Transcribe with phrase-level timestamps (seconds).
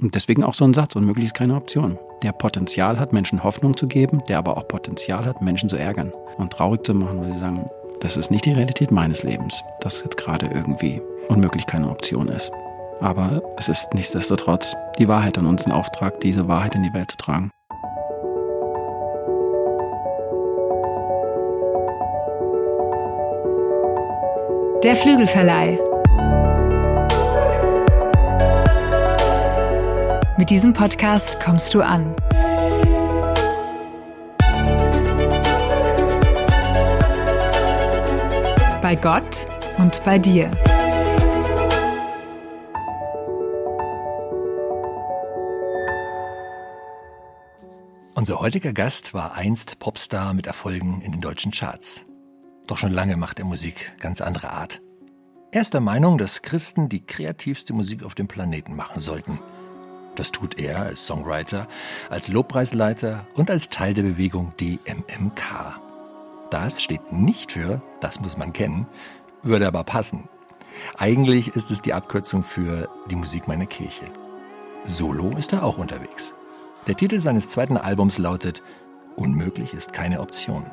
[0.00, 1.98] Und deswegen auch so ein Satz, unmöglich ist keine Option.
[2.22, 6.12] Der Potenzial hat, Menschen Hoffnung zu geben, der aber auch Potenzial hat, Menschen zu ärgern
[6.36, 7.68] und traurig zu machen, weil sie sagen,
[8.00, 12.52] das ist nicht die Realität meines Lebens, dass jetzt gerade irgendwie unmöglich keine Option ist.
[13.00, 17.10] Aber es ist nichtsdestotrotz die Wahrheit an uns, ein Auftrag, diese Wahrheit in die Welt
[17.10, 17.50] zu tragen.
[24.84, 25.76] Der Flügelverleih.
[30.38, 32.14] Mit diesem Podcast kommst du an.
[38.80, 40.48] Bei Gott und bei dir.
[48.14, 52.02] Unser heutiger Gast war einst Popstar mit Erfolgen in den deutschen Charts.
[52.68, 54.80] Doch schon lange macht er Musik ganz anderer Art.
[55.50, 59.40] Er ist der Meinung, dass Christen die kreativste Musik auf dem Planeten machen sollten–
[60.18, 61.68] das tut er als Songwriter,
[62.10, 65.78] als Lobpreisleiter und als Teil der Bewegung DMMK.
[66.50, 68.86] Das steht nicht für, das muss man kennen,
[69.42, 70.28] würde aber passen.
[70.96, 74.06] Eigentlich ist es die Abkürzung für die Musik meiner Kirche.
[74.84, 76.34] Solo ist er auch unterwegs.
[76.86, 78.62] Der Titel seines zweiten Albums lautet
[79.16, 80.66] Unmöglich ist keine Option.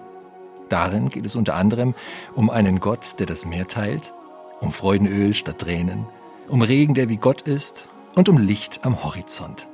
[0.70, 1.94] Darin geht es unter anderem
[2.34, 4.14] um einen Gott, der das Meer teilt,
[4.60, 6.08] um Freudenöl statt Tränen,
[6.48, 9.68] um Regen, der wie Gott ist und um Licht am Horizont.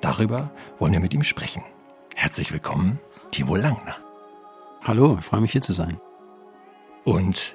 [0.00, 1.62] Darüber wollen wir mit ihm sprechen.
[2.14, 2.98] Herzlich willkommen,
[3.30, 3.96] Timo Langner.
[4.82, 5.98] Hallo, ich freue mich hier zu sein.
[7.04, 7.54] Und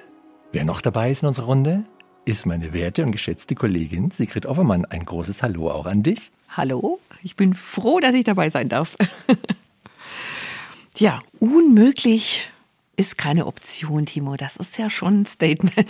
[0.50, 1.84] wer noch dabei ist in unserer Runde,
[2.24, 4.86] ist meine werte und geschätzte Kollegin Sigrid Offermann.
[4.86, 6.30] Ein großes Hallo auch an dich.
[6.50, 8.96] Hallo, ich bin froh, dass ich dabei sein darf.
[10.96, 12.50] ja, unmöglich
[12.98, 14.36] ist keine Option, Timo.
[14.36, 15.86] Das ist ja schon ein Statement,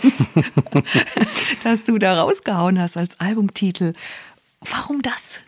[1.63, 3.93] das du da rausgehauen hast als Albumtitel.
[4.61, 5.41] Warum das?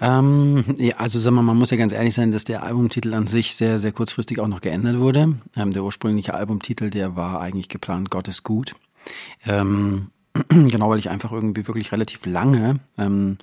[0.00, 3.26] Ähm, ja, also sagen wir, man muss ja ganz ehrlich sein, dass der Albumtitel an
[3.26, 5.38] sich sehr, sehr kurzfristig auch noch geändert wurde.
[5.56, 8.76] Ähm, der ursprüngliche Albumtitel, der war eigentlich geplant, Gott ist gut.
[9.44, 10.12] Ähm,
[10.48, 13.38] genau, weil ich einfach irgendwie wirklich relativ lange ähm,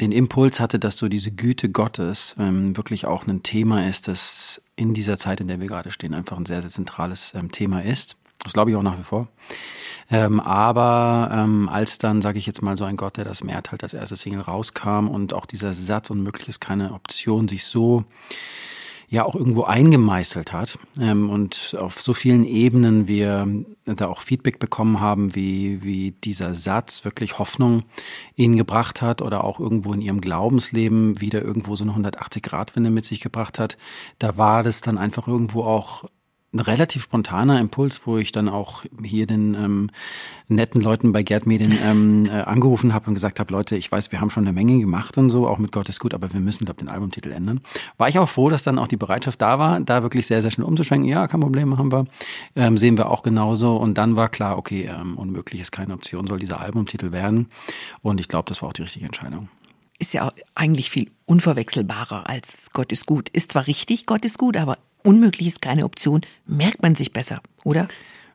[0.00, 4.60] den Impuls hatte, dass so diese Güte Gottes ähm, wirklich auch ein Thema ist, das
[4.76, 7.82] in dieser Zeit, in der wir gerade stehen, einfach ein sehr, sehr zentrales ähm, Thema
[7.82, 8.16] ist.
[8.42, 9.28] Das glaube ich auch nach wie vor.
[10.10, 13.62] Ähm, aber ähm, als dann, sage ich jetzt mal, so ein Gott, der das Meer
[13.70, 18.04] halt als erste Single rauskam und auch dieser Satz unmöglich ist keine Option sich so
[19.14, 23.46] ja auch irgendwo eingemeißelt hat ähm, und auf so vielen Ebenen wir
[23.84, 27.84] da auch Feedback bekommen haben, wie, wie dieser Satz wirklich Hoffnung
[28.34, 33.04] ihnen gebracht hat oder auch irgendwo in ihrem Glaubensleben wieder irgendwo so eine 180-Grad-Wende mit
[33.04, 33.78] sich gebracht hat.
[34.18, 36.04] Da war das dann einfach irgendwo auch
[36.54, 39.90] ein relativ spontaner Impuls, wo ich dann auch hier den ähm,
[40.48, 44.12] netten Leuten bei Gerd Medien ähm, äh, angerufen habe und gesagt habe, Leute, ich weiß,
[44.12, 46.40] wir haben schon eine Menge gemacht und so, auch mit Gott ist gut, aber wir
[46.40, 47.60] müssen, glaube den Albumtitel ändern.
[47.98, 50.50] War ich auch froh, dass dann auch die Bereitschaft da war, da wirklich sehr, sehr
[50.50, 51.08] schnell umzuschwenken.
[51.08, 52.06] Ja, kein Problem, haben wir.
[52.54, 53.76] Ähm, sehen wir auch genauso.
[53.76, 57.48] Und dann war klar, okay, ähm, unmöglich ist keine Option, soll dieser Albumtitel werden.
[58.02, 59.48] Und ich glaube, das war auch die richtige Entscheidung
[59.96, 63.28] ist ja eigentlich viel unverwechselbarer als Gott ist gut.
[63.28, 67.40] Ist zwar richtig, Gott ist gut, aber unmöglich ist keine Option, merkt man sich besser,
[67.62, 67.88] oder?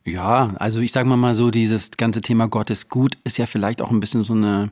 [0.06, 3.82] Ja, also ich sage mal so, dieses ganze Thema Gott ist gut ist ja vielleicht
[3.82, 4.72] auch ein bisschen so eine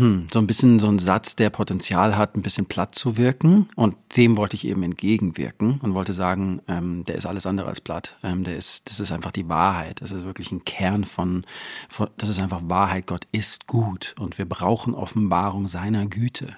[0.00, 3.68] hm, so ein bisschen so ein Satz, der Potenzial hat, ein bisschen platt zu wirken.
[3.74, 7.80] Und dem wollte ich eben entgegenwirken und wollte sagen, ähm, der ist alles andere als
[7.80, 8.16] platt.
[8.22, 10.00] Ähm, der ist, das ist einfach die Wahrheit.
[10.00, 11.44] Das ist wirklich ein Kern von,
[11.88, 13.06] von, das ist einfach Wahrheit.
[13.06, 16.56] Gott ist gut und wir brauchen Offenbarung seiner Güte.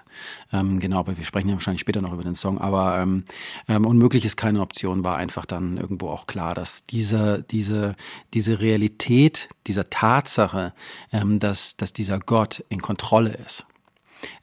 [0.53, 2.61] Ähm, genau, aber wir sprechen ja wahrscheinlich später noch über den Song.
[2.61, 3.25] Aber ähm,
[3.69, 7.97] ähm, unmöglich ist keine Option, war einfach dann irgendwo auch klar, dass diese, diese,
[8.35, 10.75] diese Realität, dieser Tatsache,
[11.13, 13.67] ähm, dass, dass dieser Gott in Kontrolle ist,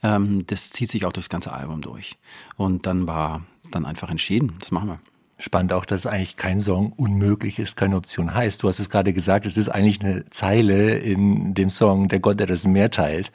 [0.04, 2.18] ähm, das zieht sich auch durchs ganze Album durch.
[2.58, 5.00] Und dann war dann einfach entschieden, das machen wir.
[5.42, 8.62] Spannend auch, dass eigentlich kein Song unmöglich ist, keine Option heißt.
[8.62, 12.42] Du hast es gerade gesagt, es ist eigentlich eine Zeile in dem Song Der Gott,
[12.42, 13.32] der das Meer teilt.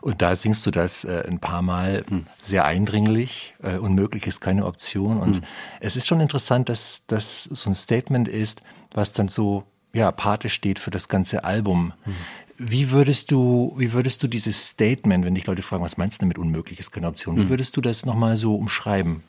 [0.00, 2.24] Und da singst du das äh, ein paar Mal hm.
[2.40, 3.54] sehr eindringlich.
[3.62, 5.20] Äh, unmöglich ist keine Option.
[5.20, 5.42] Und hm.
[5.80, 8.62] es ist schon interessant, dass das so ein Statement ist,
[8.94, 11.92] was dann so ja, Pate steht für das ganze Album.
[12.04, 12.14] Hm.
[12.56, 16.24] Wie würdest du, wie würdest du dieses Statement, wenn dich Leute fragen, was meinst du
[16.24, 17.48] damit unmöglich ist keine Option, wie hm.
[17.50, 19.22] würdest du das nochmal so umschreiben?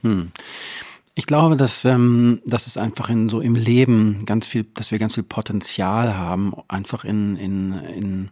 [1.17, 4.99] Ich glaube, dass, ähm, dass es einfach in so im Leben ganz viel, dass wir
[4.99, 8.29] ganz viel Potenzial haben, einfach in, in, in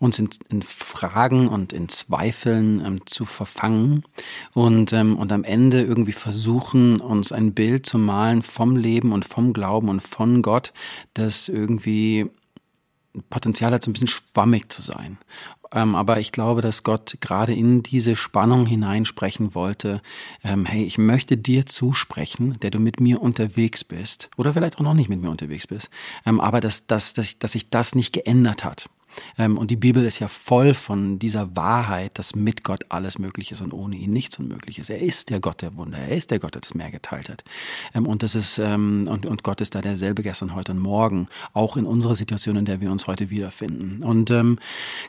[0.00, 4.04] uns in, in Fragen und in Zweifeln ähm, zu verfangen
[4.52, 9.24] und, ähm, und am Ende irgendwie versuchen, uns ein Bild zu malen vom Leben und
[9.24, 10.74] vom Glauben und von Gott,
[11.14, 12.28] das irgendwie
[13.30, 15.16] Potenzial hat, so ein bisschen schwammig zu sein.
[15.72, 20.00] Ähm, aber ich glaube, dass Gott gerade in diese Spannung hineinsprechen wollte.
[20.44, 24.30] Ähm, hey, ich möchte dir zusprechen, der du mit mir unterwegs bist.
[24.36, 25.90] Oder vielleicht auch noch nicht mit mir unterwegs bist.
[26.24, 28.88] Ähm, aber dass, dass, dass, dass sich das nicht geändert hat.
[29.38, 33.52] Ähm, und die Bibel ist ja voll von dieser Wahrheit, dass mit Gott alles möglich
[33.52, 34.90] ist und ohne ihn nichts unmöglich ist.
[34.90, 35.98] Er ist der Gott der Wunder.
[35.98, 37.44] Er ist der Gott, der das Meer geteilt hat.
[37.94, 41.28] Ähm, und das ist, ähm, und, und Gott ist da derselbe gestern, heute und morgen.
[41.52, 44.02] Auch in unserer Situation, in der wir uns heute wiederfinden.
[44.02, 44.32] Und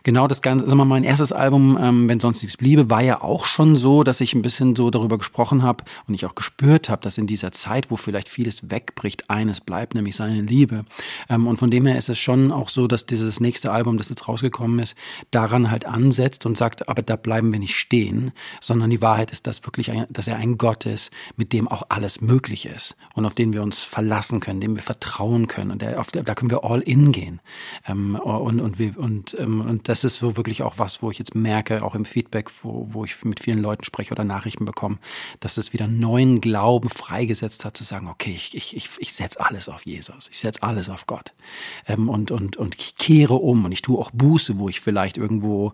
[0.04, 1.77] genau das Ganze, also mein erstes Album,
[2.07, 5.18] wenn sonst nichts bliebe, war ja auch schon so, dass ich ein bisschen so darüber
[5.18, 9.30] gesprochen habe und ich auch gespürt habe, dass in dieser Zeit, wo vielleicht vieles wegbricht,
[9.30, 10.86] eines bleibt, nämlich seine Liebe.
[11.30, 14.28] und von dem her ist es schon auch so, dass dieses nächste Album das jetzt
[14.28, 14.96] rausgekommen ist,
[15.32, 19.48] daran halt ansetzt und sagt, aber da bleiben wir nicht stehen, sondern die Wahrheit ist,
[19.48, 23.26] dass wirklich, ein, dass er ein Gott ist, mit dem auch alles möglich ist und
[23.26, 26.36] auf den wir uns verlassen können, dem wir vertrauen können und der, auf der, da
[26.36, 27.40] können wir all in gehen.
[27.88, 31.20] Ähm, und, und, wir, und, ähm, und das ist so wirklich auch was, wo ich
[31.20, 34.98] jetzt merke, auch im Feedback, wo, wo ich mit vielen Leuten spreche oder Nachrichten bekomme,
[35.40, 39.40] dass es wieder neuen Glauben freigesetzt hat, zu sagen, okay, ich, ich, ich, ich setze
[39.40, 41.34] alles auf Jesus, ich setze alles auf Gott
[41.88, 45.18] ähm, und, und, und ich kehre um und ich tue auch Buße, wo ich vielleicht
[45.18, 45.74] irgendwo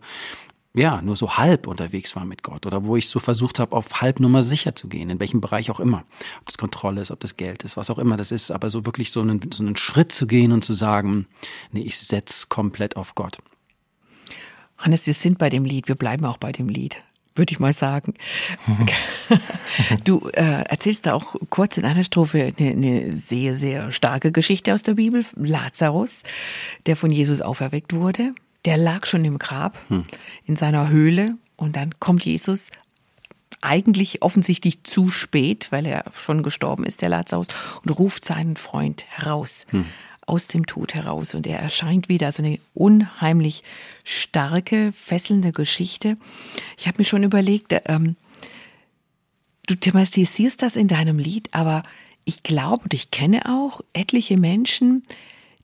[0.76, 4.02] ja, nur so halb unterwegs war mit Gott oder wo ich so versucht habe, auf
[4.02, 6.04] Halbnummer sicher zu gehen, in welchem Bereich auch immer.
[6.40, 8.84] Ob das Kontrolle ist, ob das Geld ist, was auch immer das ist, aber so
[8.86, 11.28] wirklich so einen, so einen Schritt zu gehen und zu sagen,
[11.72, 13.38] nee, ich setze komplett auf Gott.
[14.80, 16.98] Hannes, wir sind bei dem Lied, wir bleiben auch bei dem Lied
[17.36, 18.14] würde ich mal sagen.
[20.04, 24.74] du äh, erzählst da auch kurz in einer Strophe eine, eine, sehr, sehr starke Geschichte
[24.74, 25.26] aus der Bibel.
[25.36, 26.24] Lazarus,
[26.86, 28.34] der von Jesus auferweckt wurde,
[28.66, 30.06] der lag schon im Grab, hm.
[30.46, 32.70] in seiner Höhle und dann kommt Jesus
[33.62, 37.48] eigentlich offensichtlich zu spät, weil er schon gestorben ist, der Lazarus,
[37.84, 39.66] und ruft seinen Freund heraus.
[39.70, 39.86] Hm
[40.26, 42.28] aus dem Tod heraus und er erscheint wieder.
[42.28, 43.64] Also eine unheimlich
[44.04, 46.18] starke, fesselnde Geschichte.
[46.78, 48.16] Ich habe mir schon überlegt, ähm,
[49.68, 51.84] du thematisierst das in deinem Lied, aber
[52.26, 55.04] ich glaube und ich kenne auch etliche Menschen,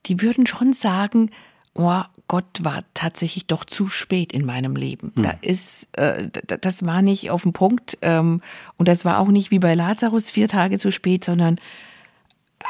[0.06, 1.30] die würden schon sagen,
[1.74, 5.12] oh, Gott war tatsächlich doch zu spät in meinem Leben.
[5.14, 5.22] Hm.
[5.22, 8.40] Da ist, äh, das war nicht auf den Punkt ähm,
[8.76, 11.58] und das war auch nicht wie bei Lazarus vier Tage zu spät, sondern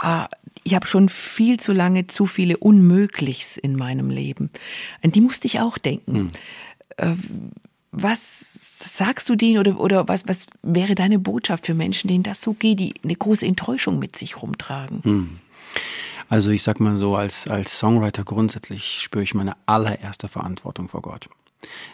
[0.01, 0.29] ah,
[0.65, 4.51] ich habe schon viel zu lange zu viele Unmöglichs in meinem Leben.
[5.03, 6.15] An die musste ich auch denken.
[6.15, 6.31] Hm.
[6.97, 7.15] Äh,
[7.93, 12.41] was sagst du denen oder, oder was, was wäre deine Botschaft für Menschen, denen das
[12.41, 15.03] so geht, die eine große Enttäuschung mit sich rumtragen?
[15.03, 15.41] Hm.
[16.29, 21.03] Also ich sag mal so, als, als Songwriter grundsätzlich spüre ich meine allererste Verantwortung vor
[21.03, 21.29] Gott.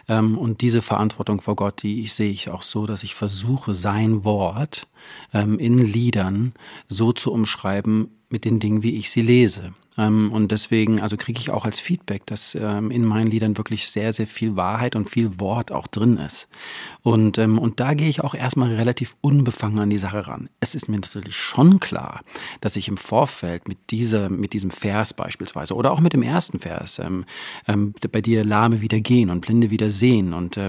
[0.07, 3.75] Ähm, und diese Verantwortung vor Gott, die ich sehe ich auch so, dass ich versuche,
[3.75, 4.87] sein Wort
[5.33, 6.53] ähm, in Liedern
[6.87, 9.73] so zu umschreiben mit den Dingen, wie ich sie lese.
[9.97, 13.89] Ähm, und deswegen, also kriege ich auch als Feedback, dass ähm, in meinen Liedern wirklich
[13.89, 16.47] sehr, sehr viel Wahrheit und viel Wort auch drin ist.
[17.01, 20.49] Und, ähm, und da gehe ich auch erstmal relativ unbefangen an die Sache ran.
[20.59, 22.21] Es ist mir natürlich schon klar,
[22.61, 26.59] dass ich im Vorfeld mit, dieser, mit diesem Vers beispielsweise oder auch mit dem ersten
[26.59, 27.01] Vers,
[27.65, 30.59] bei dir Lahme wieder gehen und Blinde wieder sehen und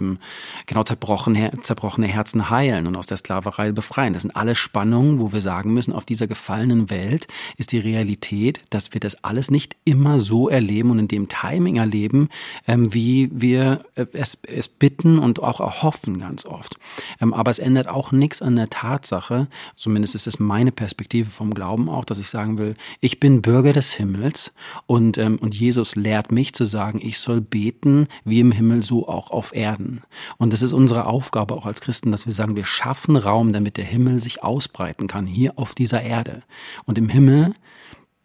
[0.67, 4.13] genau zerbrochene, zerbrochene Herzen heilen und aus der Sklaverei befreien.
[4.13, 7.27] Das sind alle Spannungen, wo wir sagen müssen, auf dieser gefallenen Welt
[7.57, 11.77] ist die Realität, dass wir das alles nicht immer so erleben und in dem Timing
[11.77, 12.29] erleben,
[12.67, 16.77] ähm, wie wir äh, es, es bitten und auch erhoffen ganz oft.
[17.21, 21.55] Ähm, aber es ändert auch nichts an der Tatsache, zumindest ist es meine Perspektive vom
[21.55, 24.53] Glauben auch, dass ich sagen will, ich bin Bürger des Himmels
[24.87, 29.09] und, ähm, und Jesus lehrt mich zu sagen, ich soll beten wie im Himmel, so
[29.09, 30.03] auch auf Erden.
[30.37, 33.77] Und das ist unsere Aufgabe auch als Christen, dass wir sagen, wir schaffen Raum, damit
[33.77, 36.43] der Himmel sich ausbreiten kann, hier auf dieser Erde.
[36.85, 37.55] Und im Himmel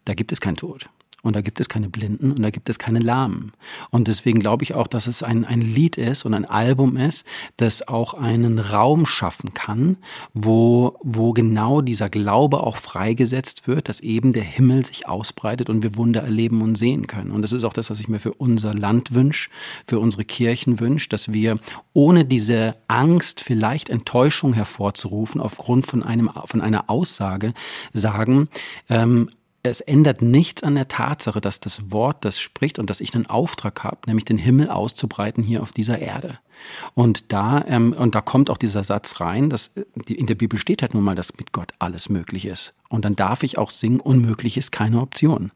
[0.06, 0.90] da gibt es keinen Tod.
[1.24, 3.54] Und da gibt es keine Blinden und da gibt es keine Lahmen.
[3.92, 7.26] Und deswegen glaube ich auch, dass es ein, ein Lied ist und ein Album ist,
[7.56, 9.96] das auch einen Raum schaffen kann,
[10.34, 15.82] wo, wo genau dieser Glaube auch freigesetzt wird, dass eben der Himmel sich ausbreitet und
[15.82, 17.32] wir Wunder erleben und sehen können.
[17.32, 19.50] Und das ist auch das, was ich mir für unser Land wünsche,
[19.88, 21.58] für unsere Kirchen wünsche, dass wir
[21.94, 27.54] ohne diese Angst, vielleicht Enttäuschung hervorzurufen, aufgrund von einem, von einer Aussage
[27.94, 28.50] sagen,
[28.90, 29.30] ähm,
[29.64, 33.28] es ändert nichts an der Tatsache, dass das Wort das spricht und dass ich einen
[33.28, 36.38] Auftrag habe, nämlich den Himmel auszubreiten hier auf dieser Erde.
[36.94, 39.72] Und da ähm, und da kommt auch dieser Satz rein, dass
[40.08, 42.74] die, in der Bibel steht halt nun mal, dass mit Gott alles möglich ist.
[42.90, 45.52] Und dann darf ich auch singen, unmöglich ist keine Option.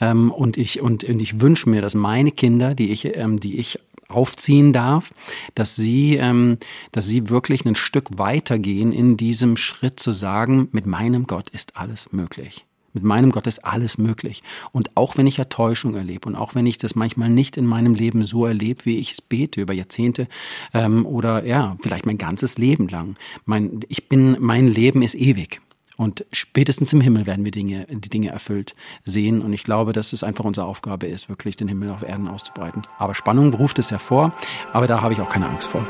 [0.00, 3.58] Ähm, und ich und, und ich wünsche mir, dass meine Kinder, die ich ähm, die
[3.58, 5.12] ich aufziehen darf,
[5.54, 6.58] dass sie, ähm,
[6.92, 11.76] dass sie wirklich ein Stück weitergehen in diesem Schritt zu sagen, mit meinem Gott ist
[11.76, 12.67] alles möglich.
[12.92, 14.42] Mit meinem Gott ist alles möglich.
[14.72, 17.94] Und auch wenn ich Enttäuschung erlebe und auch wenn ich das manchmal nicht in meinem
[17.94, 20.28] Leben so erlebe, wie ich es bete über Jahrzehnte
[20.72, 23.16] ähm, oder ja, vielleicht mein ganzes Leben lang.
[23.44, 25.60] Mein, ich bin, mein Leben ist ewig.
[25.98, 29.42] Und spätestens im Himmel werden wir Dinge, die Dinge erfüllt sehen.
[29.42, 32.82] Und ich glaube, dass es einfach unsere Aufgabe ist, wirklich den Himmel auf Erden auszubreiten.
[32.98, 34.32] Aber Spannung ruft es hervor.
[34.72, 35.84] Aber da habe ich auch keine Angst vor.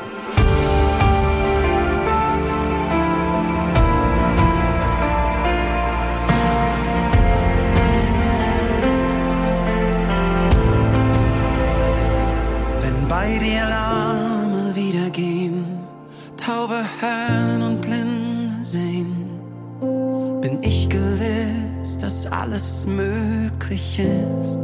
[22.49, 24.59] Alles möglich ist.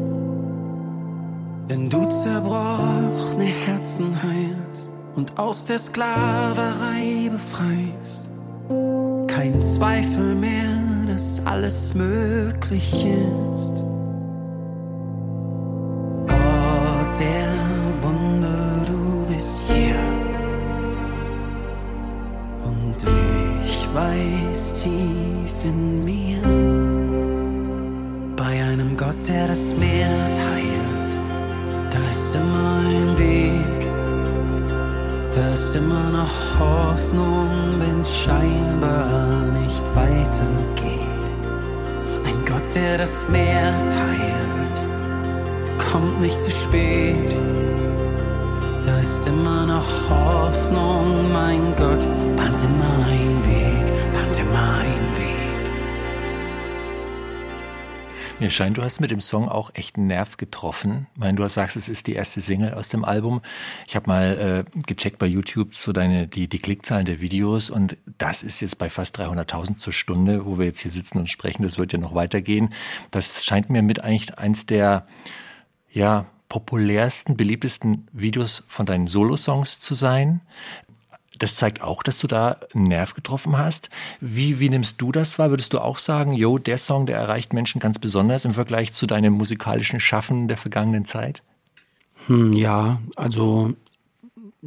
[1.67, 8.29] Wenn du zerbrochene Herzen heilst und aus der Sklaverei befreist,
[9.27, 10.77] kein Zweifel mehr,
[11.07, 13.83] dass alles möglich ist.
[16.27, 17.47] Gott der
[18.01, 20.04] Wunder, du bist hier.
[23.95, 26.41] Weiß tief in mir,
[28.35, 31.11] bei einem Gott, der das Meer teilt,
[31.89, 33.87] da ist immer ein Weg,
[35.33, 37.49] da ist immer noch Hoffnung,
[37.79, 41.25] wenn scheinbar nicht weitergeht.
[42.25, 44.77] Ein Gott, der das Meer teilt,
[45.89, 47.33] kommt nicht zu spät.
[48.85, 55.25] Da ist immer noch Hoffnung, mein Gott, band immer ein Weg, band immer ein Weg.
[58.39, 61.07] Mir scheint, du hast mit dem Song auch echt einen Nerv getroffen.
[61.15, 63.41] Ich meine, du sagst, es ist die erste Single aus dem Album.
[63.87, 67.97] Ich habe mal äh, gecheckt bei YouTube so deine die die Klickzahlen der Videos und
[68.19, 71.63] das ist jetzt bei fast 300.000 zur Stunde, wo wir jetzt hier sitzen und sprechen.
[71.63, 72.71] Das wird ja noch weitergehen.
[73.09, 75.07] Das scheint mir mit eigentlich eins der
[75.91, 80.41] ja populärsten, beliebtesten Videos von deinen Solo-Songs zu sein
[81.39, 83.89] das zeigt auch, dass du da einen Nerv getroffen hast.
[84.21, 85.49] Wie, wie nimmst du das wahr?
[85.49, 89.05] Würdest du auch sagen, jo, der Song, der erreicht Menschen ganz besonders im Vergleich zu
[89.05, 91.41] deinem musikalischen Schaffen der vergangenen Zeit?
[92.27, 93.73] Hm, ja, also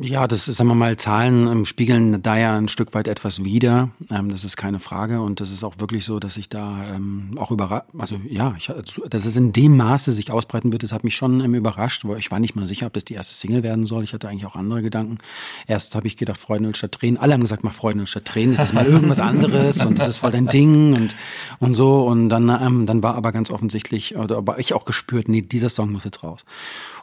[0.01, 3.45] ja, das ist, sagen wir mal, Zahlen ähm, spiegeln da ja ein Stück weit etwas
[3.45, 3.91] wider.
[4.11, 5.21] Ähm, das ist keine Frage.
[5.21, 8.71] Und das ist auch wirklich so, dass ich da ähm, auch überrascht, also ja, ich,
[9.11, 12.19] dass es in dem Maße sich ausbreiten wird, das hat mich schon ähm, überrascht, weil
[12.19, 14.05] ich war nicht mal sicher, ob das die erste Single werden soll.
[14.05, 15.19] Ich hatte eigentlich auch andere Gedanken.
[15.67, 17.19] Erst habe ich gedacht, Freunde statt Tränen.
[17.19, 18.55] Alle haben gesagt, mach Freunde statt Tränen.
[18.55, 21.15] Das ist mal irgendwas anderes und das ist voll dein Ding und,
[21.59, 22.07] und so.
[22.07, 25.93] Und dann, dann war aber ganz offensichtlich, oder aber ich auch gespürt, nee, dieser Song
[25.93, 26.45] muss jetzt raus.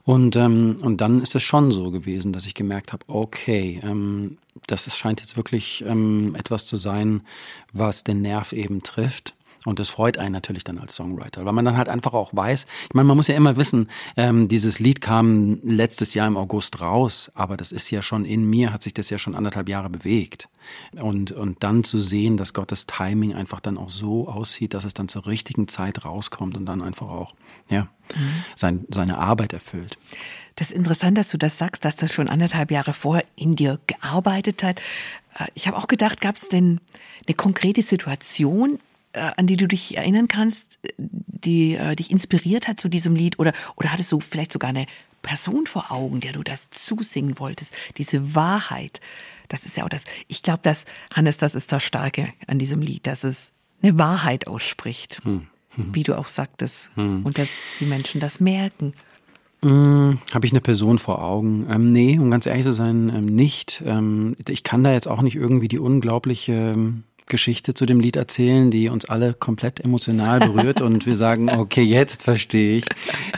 [0.06, 4.38] Und, ähm, und dann ist es schon so gewesen, dass ich gemerkt habe, okay, ähm,
[4.68, 7.22] das scheint jetzt wirklich ähm, etwas zu sein,
[7.74, 9.34] was den Nerv eben trifft.
[9.66, 12.66] Und das freut einen natürlich dann als Songwriter, weil man dann halt einfach auch weiß,
[12.88, 16.82] ich meine, man muss ja immer wissen, ähm, dieses Lied kam letztes Jahr im August
[16.82, 19.90] raus, aber das ist ja schon in mir, hat sich das ja schon anderthalb Jahre
[19.90, 20.50] bewegt.
[20.94, 24.94] Und, und dann zu sehen, dass Gottes Timing einfach dann auch so aussieht, dass es
[24.94, 27.34] dann zur richtigen Zeit rauskommt und dann einfach auch,
[27.70, 27.84] ja,
[28.16, 28.44] mhm.
[28.56, 29.98] sein, seine Arbeit erfüllt.
[30.56, 33.80] Das ist interessant, dass du das sagst, dass das schon anderthalb Jahre vorher in dir
[33.88, 34.80] gearbeitet hat.
[35.38, 36.80] Äh, ich habe auch gedacht, gab es denn
[37.28, 38.80] eine konkrete Situation,
[39.16, 43.40] an die du dich erinnern kannst, die äh, dich inspiriert hat zu diesem Lied?
[43.40, 44.86] Oder, oder hattest du vielleicht sogar eine
[45.22, 47.74] Person vor Augen, der du das zusingen wolltest?
[47.98, 49.02] Diese Wahrheit.
[49.48, 50.04] Das ist ja auch das.
[50.28, 54.48] Ich glaube, dass, Hannes, das ist das Starke an diesem Lied, dass es eine Wahrheit
[54.48, 55.22] ausspricht.
[55.24, 55.48] Hm.
[55.76, 55.94] Hm.
[55.94, 56.90] Wie du auch sagtest.
[56.96, 57.26] Hm.
[57.26, 58.94] Und dass die Menschen das merken.
[59.62, 61.66] Hm, Habe ich eine Person vor Augen?
[61.70, 63.82] Ähm, nee, um ganz ehrlich zu sein, ähm, nicht.
[63.86, 68.15] Ähm, ich kann da jetzt auch nicht irgendwie die unglaubliche ähm, Geschichte zu dem Lied
[68.15, 72.86] erzählen, die uns alle komplett emotional berührt und wir sagen, okay, jetzt verstehe ich.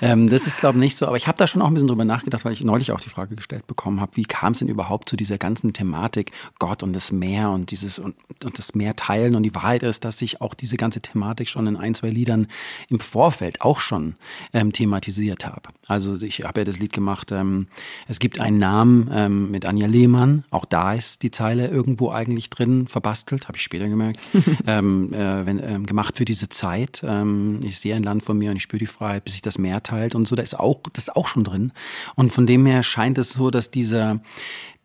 [0.01, 1.87] Ähm, das ist, glaube ich, nicht so, aber ich habe da schon auch ein bisschen
[1.87, 4.67] drüber nachgedacht, weil ich neulich auch die Frage gestellt bekommen habe, wie kam es denn
[4.67, 8.95] überhaupt zu dieser ganzen Thematik Gott und das Meer und dieses und, und das Meer
[8.95, 12.09] teilen und die Wahrheit ist, dass ich auch diese ganze Thematik schon in ein, zwei
[12.09, 12.47] Liedern
[12.89, 14.15] im Vorfeld auch schon
[14.53, 15.61] ähm, thematisiert habe.
[15.87, 17.67] Also ich habe ja das Lied gemacht, ähm,
[18.09, 22.49] es gibt einen Namen ähm, mit Anja Lehmann, auch da ist die Zeile irgendwo eigentlich
[22.49, 24.19] drin, verbastelt, habe ich später später gemerkt,
[24.67, 27.03] ähm, äh, wenn, ähm, gemacht für diese Zeit.
[27.05, 29.57] Ähm, ich sehe ein Land vor mir und ich spüre die Freiheit, bis sich das
[29.57, 30.35] Meer teilt und so.
[30.35, 31.71] Da ist auch, das ist auch schon drin.
[32.15, 34.21] Und von dem her scheint es so, dass dieser,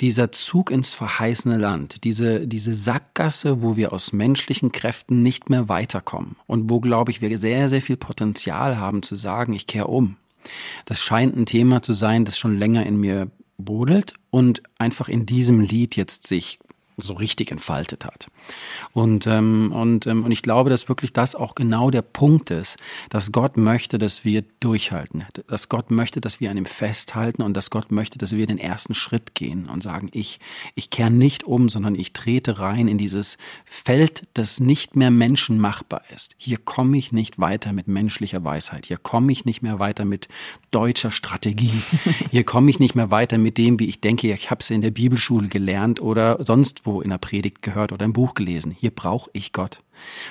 [0.00, 5.68] dieser Zug ins verheißene Land, diese, diese Sackgasse, wo wir aus menschlichen Kräften nicht mehr
[5.68, 9.86] weiterkommen und wo, glaube ich, wir sehr, sehr viel Potenzial haben zu sagen, ich kehre
[9.86, 10.16] um.
[10.84, 15.24] Das scheint ein Thema zu sein, das schon länger in mir brodelt und einfach in
[15.24, 16.58] diesem Lied jetzt sich
[16.96, 18.28] so richtig entfaltet hat.
[18.92, 22.76] Und, ähm, und, ähm, und ich glaube, dass wirklich das auch genau der Punkt ist,
[23.08, 27.56] dass Gott möchte, dass wir durchhalten, dass Gott möchte, dass wir an ihm festhalten und
[27.56, 30.38] dass Gott möchte, dass wir den ersten Schritt gehen und sagen, ich,
[30.74, 36.02] ich kehre nicht um, sondern ich trete rein in dieses Feld, das nicht mehr menschenmachbar
[36.14, 36.34] ist.
[36.36, 38.86] Hier komme ich nicht weiter mit menschlicher Weisheit.
[38.86, 40.28] Hier komme ich nicht mehr weiter mit
[40.70, 41.72] deutscher Strategie.
[42.30, 44.82] Hier komme ich nicht mehr weiter mit dem, wie ich denke, ich habe es in
[44.82, 48.76] der Bibelschule gelernt oder sonst wo in der Predigt gehört oder im Buch gelesen.
[48.78, 49.80] Hier brauche ich Gott.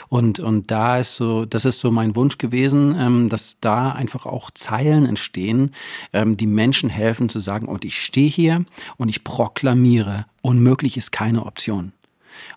[0.09, 4.25] Und, und da ist so, das ist so mein Wunsch gewesen, ähm, dass da einfach
[4.25, 5.73] auch Zeilen entstehen,
[6.13, 8.65] ähm, die Menschen helfen zu sagen, und ich stehe hier
[8.97, 11.93] und ich proklamiere, unmöglich ist keine Option.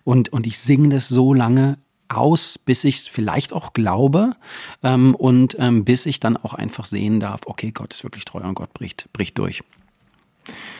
[0.03, 4.35] Und, und ich singe das so lange aus, bis ich es vielleicht auch glaube
[4.83, 8.41] ähm, und ähm, bis ich dann auch einfach sehen darf, okay, Gott ist wirklich treu
[8.41, 9.63] und Gott bricht, bricht durch.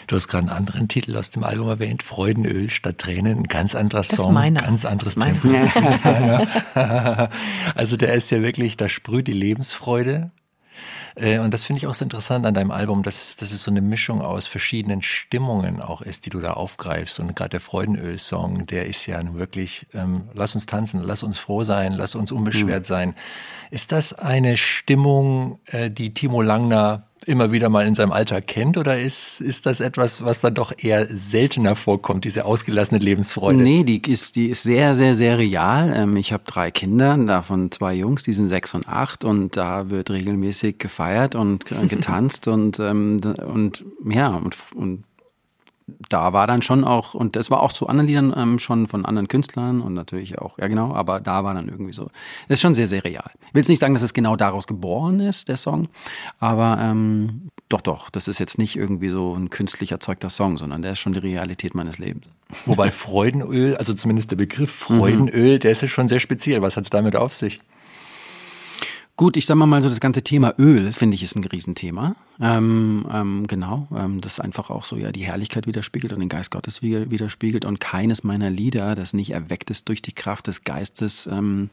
[0.07, 3.73] Du hast gerade einen anderen Titel aus dem Album erwähnt, Freudenöl statt Tränen, ein ganz
[3.75, 4.61] anderer Das Song, meiner.
[4.61, 5.47] ganz anderes Das Tempo.
[6.03, 7.29] Deiner.
[7.75, 10.31] also der ist ja wirklich, da sprüht die Lebensfreude.
[11.15, 13.71] Äh, Und das finde ich auch so interessant an deinem Album, dass, dass es so
[13.71, 17.19] eine Mischung aus verschiedenen Stimmungen auch ist, die du da aufgreifst.
[17.19, 21.39] Und gerade der Freudenöl-Song, der ist ja nun wirklich, ähm, lass uns tanzen, lass uns
[21.39, 23.15] froh sein, lass uns unbeschwert sein.
[23.71, 28.77] Ist das eine Stimmung, äh, die Timo Langner immer wieder mal in seinem Alltag kennt
[28.77, 33.57] oder ist, ist das etwas, was dann doch eher seltener vorkommt, diese ausgelassene Lebensfreude?
[33.57, 35.93] Nee, die ist, die ist sehr, sehr, sehr real.
[35.95, 39.89] Ähm, Ich habe drei Kinder, davon zwei Jungs, die sind sechs und acht und da
[39.89, 45.03] wird regelmäßig gefeiert und äh, getanzt und, ähm, und ja, und, und
[45.87, 49.05] da war dann schon auch, und das war auch zu anderen Liedern ähm, schon von
[49.05, 52.09] anderen Künstlern und natürlich auch, ja genau, aber da war dann irgendwie so,
[52.47, 53.29] das ist schon sehr, sehr real.
[53.47, 55.87] Ich will jetzt nicht sagen, dass es genau daraus geboren ist, der Song,
[56.39, 60.81] aber ähm, doch, doch, das ist jetzt nicht irgendwie so ein künstlich erzeugter Song, sondern
[60.81, 62.25] der ist schon die Realität meines Lebens.
[62.65, 66.61] Wobei Freudenöl, also zumindest der Begriff Freudenöl, der ist ja schon sehr speziell.
[66.61, 67.59] Was hat es damit auf sich?
[69.17, 72.17] Gut, ich sag mal mal so, das ganze Thema Öl, finde ich, ist ein Riesenthema.
[72.41, 76.51] Ähm, ähm, genau, ähm, das einfach auch so ja die Herrlichkeit widerspiegelt und den Geist
[76.51, 77.63] Gottes widerspiegelt.
[77.63, 81.69] Und keines meiner Lieder, das nicht erweckt ist durch die Kraft des Geistes, ähm,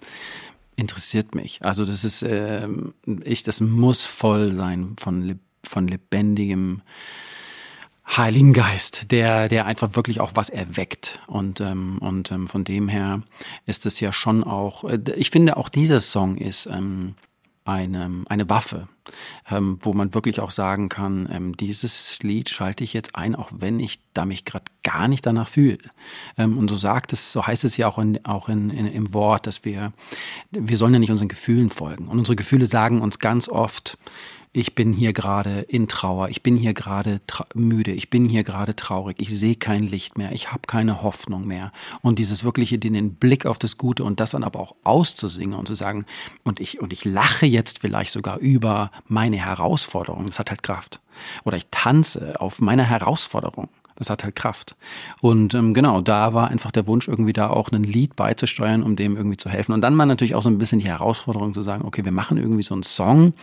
[0.76, 1.64] interessiert mich.
[1.64, 6.82] Also das ist, ähm, ich, das muss voll sein von, von lebendigem
[8.06, 11.18] Heiligen Geist, der, der einfach wirklich auch was erweckt.
[11.26, 13.22] Und, ähm, und ähm, von dem her
[13.66, 17.14] ist es ja schon auch, äh, ich finde auch dieser Song ist ähm,
[17.64, 18.88] eine, eine Waffe,
[19.50, 23.50] ähm, wo man wirklich auch sagen kann, ähm, dieses Lied schalte ich jetzt ein, auch
[23.52, 25.78] wenn ich da mich gerade gar nicht danach fühle.
[26.36, 29.14] Ähm, und so sagt es, so heißt es ja auch, in, auch in, in, im
[29.14, 29.92] Wort, dass wir,
[30.50, 32.08] wir sollen ja nicht unseren Gefühlen folgen.
[32.08, 33.96] Und unsere Gefühle sagen uns ganz oft,
[34.54, 37.22] ich bin hier gerade in Trauer, ich bin hier gerade
[37.54, 41.46] müde, ich bin hier gerade traurig, ich sehe kein Licht mehr, ich habe keine Hoffnung
[41.46, 41.72] mehr.
[42.02, 45.58] Und dieses wirkliche, den den Blick auf das Gute und das dann aber auch auszusingen
[45.58, 46.04] und zu sagen,
[46.44, 51.00] und ich, und ich lache jetzt vielleicht sogar über meine Herausforderung, das hat halt Kraft.
[51.44, 53.68] Oder ich tanze auf meine Herausforderung.
[54.02, 54.74] Das hat halt Kraft.
[55.20, 58.96] Und ähm, genau, da war einfach der Wunsch, irgendwie da auch ein Lied beizusteuern, um
[58.96, 59.72] dem irgendwie zu helfen.
[59.72, 62.36] Und dann war natürlich auch so ein bisschen die Herausforderung zu sagen, okay, wir machen
[62.36, 63.34] irgendwie so einen Song,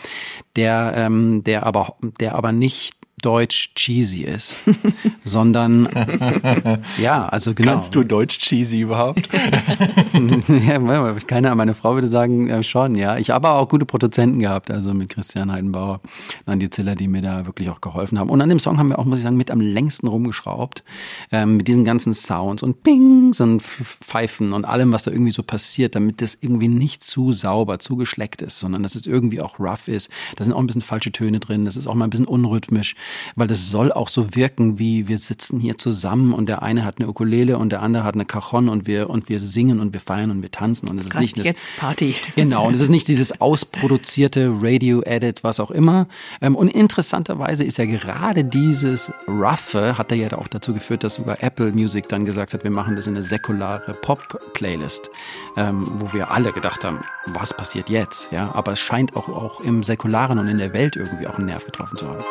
[0.58, 4.56] der, ähm, der aber, der aber nicht deutsch cheesy ist,
[5.24, 5.88] sondern
[7.02, 7.72] ja, also genau.
[7.72, 9.30] Kannst du Deutsch cheesy überhaupt?
[10.66, 13.18] ja, keine Ahnung, meine Frau würde sagen, äh, schon, ja.
[13.18, 16.02] Ich habe aber auch gute Produzenten gehabt, also mit Christian Heidenbauer,
[16.46, 18.30] dann die Ziller, die mir da wirklich auch geholfen haben.
[18.30, 20.84] Und an dem Song haben wir auch, muss ich sagen, mit am längsten rumgeschraubt,
[21.32, 25.32] ähm, mit diesen ganzen Sounds und Pings und Pf- Pfeifen und allem, was da irgendwie
[25.32, 29.42] so passiert, damit das irgendwie nicht zu sauber, zu geschleckt ist, sondern dass es irgendwie
[29.42, 30.10] auch rough ist.
[30.36, 32.96] Da sind auch ein bisschen falsche Töne drin, das ist auch mal ein bisschen unrhythmisch,
[33.36, 37.00] weil das soll auch so wirken, wie wir sitzen hier zusammen und der eine hat
[37.00, 40.00] eine Ukulele und der andere hat eine Cajon und wir, und wir singen und wir
[40.00, 42.16] feiern und wir tanzen und es ist nicht das, jetzt ist Party.
[42.36, 46.08] Genau, und es ist nicht dieses ausproduzierte Radio-Edit, was auch immer.
[46.42, 51.16] Ähm, Und interessanterweise ist ja gerade dieses Roughe, hat er ja auch dazu geführt, dass
[51.16, 55.10] sogar Apple Music dann gesagt hat, wir machen das in eine säkulare Pop-Playlist,
[55.58, 58.32] ähm, wo wir alle gedacht haben, was passiert jetzt?
[58.32, 61.48] Ja, aber es scheint auch, auch im Säkularen und in der Welt irgendwie auch einen
[61.48, 62.24] Nerv getroffen zu haben.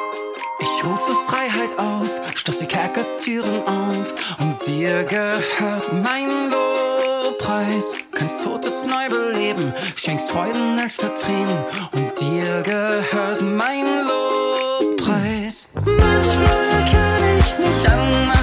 [0.60, 7.94] Ich rufe Freiheit aus, stoß die Kerkertüren auf und dir gehört mein Lobpreis.
[8.12, 15.68] Kannst Totes neu beleben, schenkst Freuden statt Tränen und dir gehört mein Lobpreis.
[15.74, 18.37] Manchmal kann ich nicht anders,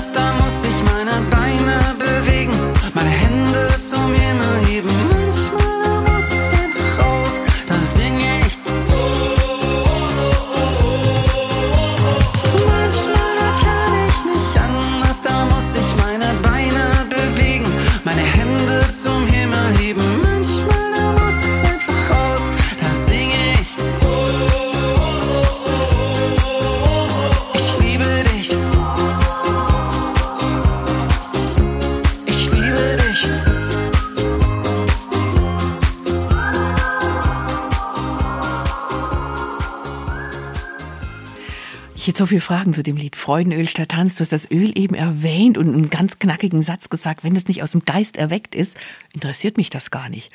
[42.15, 44.15] jetzt so viele Fragen zu dem Lied Freudenöl statt Tanz.
[44.15, 47.61] Du hast das Öl eben erwähnt und einen ganz knackigen Satz gesagt, wenn es nicht
[47.61, 48.77] aus dem Geist erweckt ist,
[49.13, 50.31] interessiert mich das gar nicht.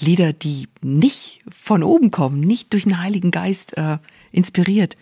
[0.00, 3.98] Lieder, die nicht von oben kommen, nicht durch den Heiligen Geist äh,
[4.32, 4.96] inspiriert.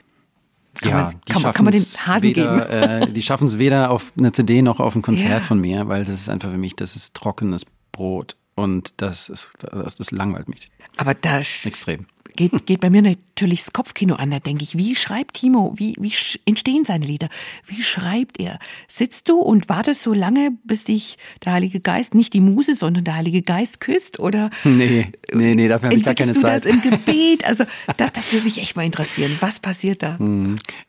[0.83, 2.71] Kann ja, man, die kann, man- kann man den Hasen weder, geben?
[3.09, 5.47] Äh, die schaffen es weder auf einer CD noch auf ein Konzert Ja.
[5.47, 8.37] von mir, weil das ist einfach für mich, das ist trockenes Brot.
[8.55, 12.07] Und das ist, das, das langweilt mich Aber da extrem.
[12.39, 14.31] Geht, geht bei mir natürlich das Kopfkino an.
[14.31, 16.13] Da denke ich, wie schreibt Timo, wie, wie
[16.47, 17.29] entstehen seine Lieder?
[17.67, 18.59] Wie schreibt er?
[18.87, 23.05] Sitzt du und wartest so lange, bis dich der Heilige Geist, nicht die Muse, sondern
[23.05, 24.19] der Heilige Geist küsst?
[24.21, 26.65] Oder Nee, nee, nee, dafür habe ich gar keine du Zeit.
[26.65, 27.45] das im Gebet?
[27.45, 27.65] Also
[27.97, 29.33] das, das würde mich echt mal interessieren.
[29.41, 30.17] Was passiert da?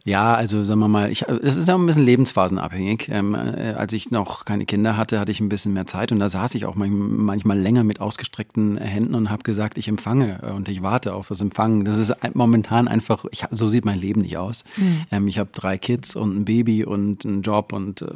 [0.05, 3.07] Ja, also sagen wir mal, ich, es ist auch ein bisschen lebensphasenabhängig.
[3.09, 6.19] Ähm, äh, als ich noch keine Kinder hatte, hatte ich ein bisschen mehr Zeit und
[6.19, 10.39] da saß ich auch manch- manchmal länger mit ausgestreckten Händen und habe gesagt, ich empfange
[10.43, 11.86] äh, und ich warte auf das Empfangen.
[11.86, 14.63] Das ist momentan einfach, ich, so sieht mein Leben nicht aus.
[15.12, 18.08] Ähm, ich habe drei Kids und ein Baby und einen Job und äh,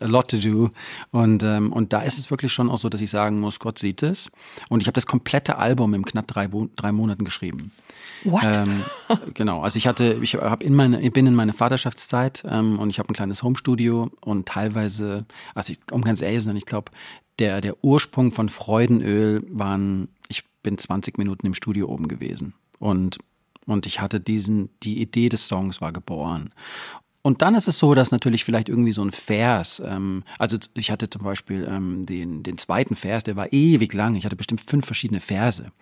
[0.00, 0.70] a lot to do.
[1.10, 3.78] Und, ähm, und da ist es wirklich schon auch so, dass ich sagen muss, Gott
[3.78, 4.30] sieht es.
[4.68, 7.72] Und ich habe das komplette Album in knapp drei, drei Monaten geschrieben.
[8.24, 8.42] What?
[8.44, 8.82] Ähm,
[9.34, 12.90] genau, also ich hatte, ich hab in meine, ich bin in meine Vaterschaftszeit ähm, und
[12.90, 16.66] ich habe ein kleines Homestudio und teilweise, also ich, um ganz ehrlich zu sein, ich
[16.66, 16.90] glaube,
[17.38, 23.16] der, der Ursprung von Freudenöl waren, ich bin 20 Minuten im Studio oben gewesen und,
[23.64, 26.52] und ich hatte diesen, die Idee des Songs war geboren.
[27.26, 30.90] Und dann ist es so, dass natürlich vielleicht irgendwie so ein Vers, ähm, also ich
[30.90, 34.14] hatte zum Beispiel ähm, den, den zweiten Vers, der war ewig lang.
[34.14, 35.72] Ich hatte bestimmt fünf verschiedene Verse.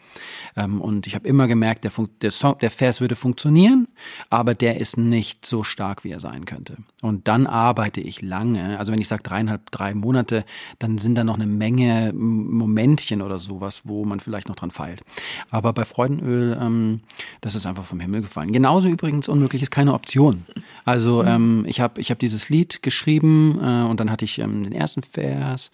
[0.55, 3.89] Ähm, und ich habe immer gemerkt, der, der, Song, der Vers würde funktionieren,
[4.31, 6.77] aber der ist nicht so stark, wie er sein könnte.
[7.01, 10.45] Und dann arbeite ich lange, also wenn ich sage dreieinhalb, drei Monate,
[10.79, 15.03] dann sind da noch eine Menge Momentchen oder sowas, wo man vielleicht noch dran feilt.
[15.51, 17.01] Aber bei Freudenöl, ähm,
[17.41, 18.53] das ist einfach vom Himmel gefallen.
[18.53, 20.47] Genauso übrigens unmöglich ist keine Option.
[20.85, 24.63] Also ähm, ich habe ich hab dieses Lied geschrieben äh, und dann hatte ich ähm,
[24.63, 25.71] den ersten Vers,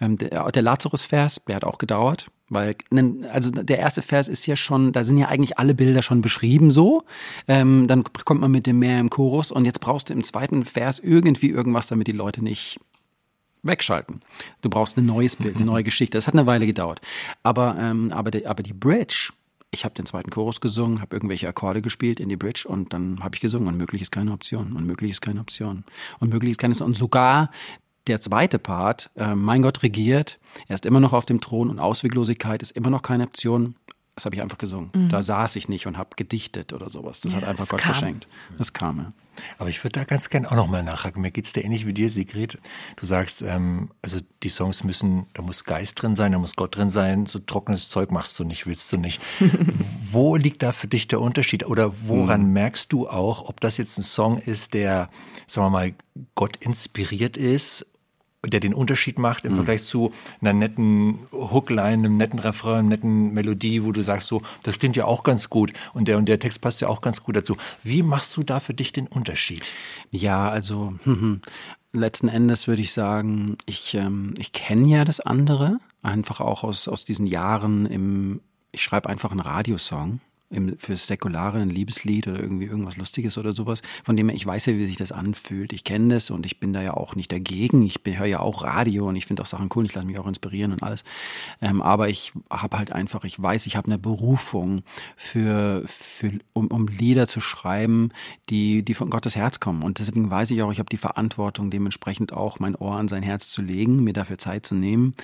[0.00, 2.28] ähm, der, der Lazarus-Vers, der hat auch gedauert.
[2.48, 2.76] Weil,
[3.32, 6.70] also der erste Vers ist ja schon, da sind ja eigentlich alle Bilder schon beschrieben
[6.70, 7.04] so.
[7.48, 10.66] Ähm, dann kommt man mit dem Meer im Chorus und jetzt brauchst du im zweiten
[10.66, 12.78] Vers irgendwie irgendwas, damit die Leute nicht
[13.62, 14.20] wegschalten.
[14.60, 16.18] Du brauchst ein neues Bild, eine neue Geschichte.
[16.18, 17.00] Das hat eine Weile gedauert.
[17.42, 19.32] Aber, ähm, aber, die, aber die Bridge,
[19.72, 23.24] ich habe den zweiten Chorus gesungen, habe irgendwelche Akkorde gespielt in die Bridge und dann
[23.24, 23.68] habe ich gesungen.
[23.68, 24.74] Unmöglich ist keine Option.
[24.74, 25.84] Unmöglich ist keine Option.
[26.20, 27.50] Unmöglich ist keine Und sogar
[28.06, 31.78] der zweite Part, äh, mein Gott regiert, er ist immer noch auf dem Thron und
[31.78, 33.76] Ausweglosigkeit ist immer noch keine Option.
[34.14, 34.90] Das habe ich einfach gesungen.
[35.08, 37.22] Da saß ich nicht und habe gedichtet oder sowas.
[37.22, 37.92] Das hat Ja, einfach es Gott kam.
[37.92, 38.28] geschenkt.
[38.58, 39.12] Das kam, ja.
[39.56, 41.22] Aber ich würde da ganz gern auch nochmal nachhaken.
[41.22, 42.58] Mir geht's da ähnlich wie dir, Sigrid.
[42.96, 46.76] Du sagst, ähm, also die Songs müssen, da muss Geist drin sein, da muss Gott
[46.76, 47.24] drin sein.
[47.24, 49.22] So trockenes Zeug machst du nicht, willst du nicht.
[50.10, 51.64] Wo liegt da für dich der Unterschied?
[51.66, 55.08] Oder woran merkst du auch, ob das jetzt ein Song ist, der,
[55.46, 55.94] sagen wir mal,
[56.34, 57.86] Gott inspiriert ist
[58.44, 63.32] der den Unterschied macht im Vergleich zu einer netten Hookline, einem netten Refrain, einer netten
[63.32, 66.40] Melodie, wo du sagst so, das klingt ja auch ganz gut und der und der
[66.40, 67.56] Text passt ja auch ganz gut dazu.
[67.84, 69.62] Wie machst du da für dich den Unterschied?
[70.10, 71.40] Ja, also hm,
[71.92, 76.88] letzten Endes würde ich sagen, ich, ähm, ich kenne ja das andere, einfach auch aus,
[76.88, 78.40] aus diesen Jahren im,
[78.72, 80.20] ich schreibe einfach einen Radiosong.
[80.52, 84.46] Im, fürs Säkulare ein Liebeslied oder irgendwie irgendwas Lustiges oder sowas, von dem her, ich
[84.46, 85.72] weiß ja, wie sich das anfühlt.
[85.72, 87.82] Ich kenne das und ich bin da ja auch nicht dagegen.
[87.82, 89.86] Ich höre ja auch Radio und ich finde auch Sachen cool.
[89.86, 91.04] Ich lasse mich auch inspirieren und alles.
[91.60, 94.82] Ähm, aber ich habe halt einfach, ich weiß, ich habe eine Berufung
[95.16, 98.10] für, für um, um Lieder zu schreiben,
[98.50, 99.82] die, die von Gottes Herz kommen.
[99.82, 103.22] Und deswegen weiß ich auch, ich habe die Verantwortung, dementsprechend auch mein Ohr an sein
[103.22, 105.14] Herz zu legen, mir dafür Zeit zu nehmen.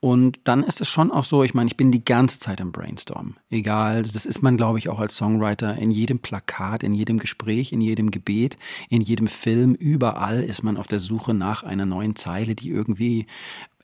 [0.00, 2.72] Und dann ist es schon auch so, ich meine, ich bin die ganze Zeit im
[2.72, 3.36] Brainstorm.
[3.50, 7.72] Egal, das ist man, glaube ich, auch als Songwriter in jedem Plakat, in jedem Gespräch,
[7.72, 8.56] in jedem Gebet,
[8.88, 13.26] in jedem Film, überall ist man auf der Suche nach einer neuen Zeile, die irgendwie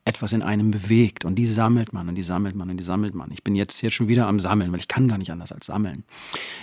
[0.06, 3.14] etwas in einem bewegt und die sammelt man und die sammelt man und die sammelt
[3.14, 3.30] man.
[3.30, 5.66] Ich bin jetzt jetzt schon wieder am Sammeln, weil ich kann gar nicht anders als
[5.66, 6.04] sammeln.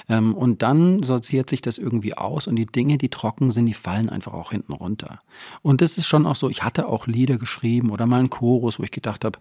[0.08, 3.74] Ähm, und dann sortiert sich das irgendwie aus und die Dinge, die trocken sind, die
[3.74, 5.22] fallen einfach auch hinten runter.
[5.64, 8.78] Und das ist schon auch so, ich hatte auch Lieder geschrieben oder mal einen Chorus,
[8.78, 9.40] wo ich gedacht habe,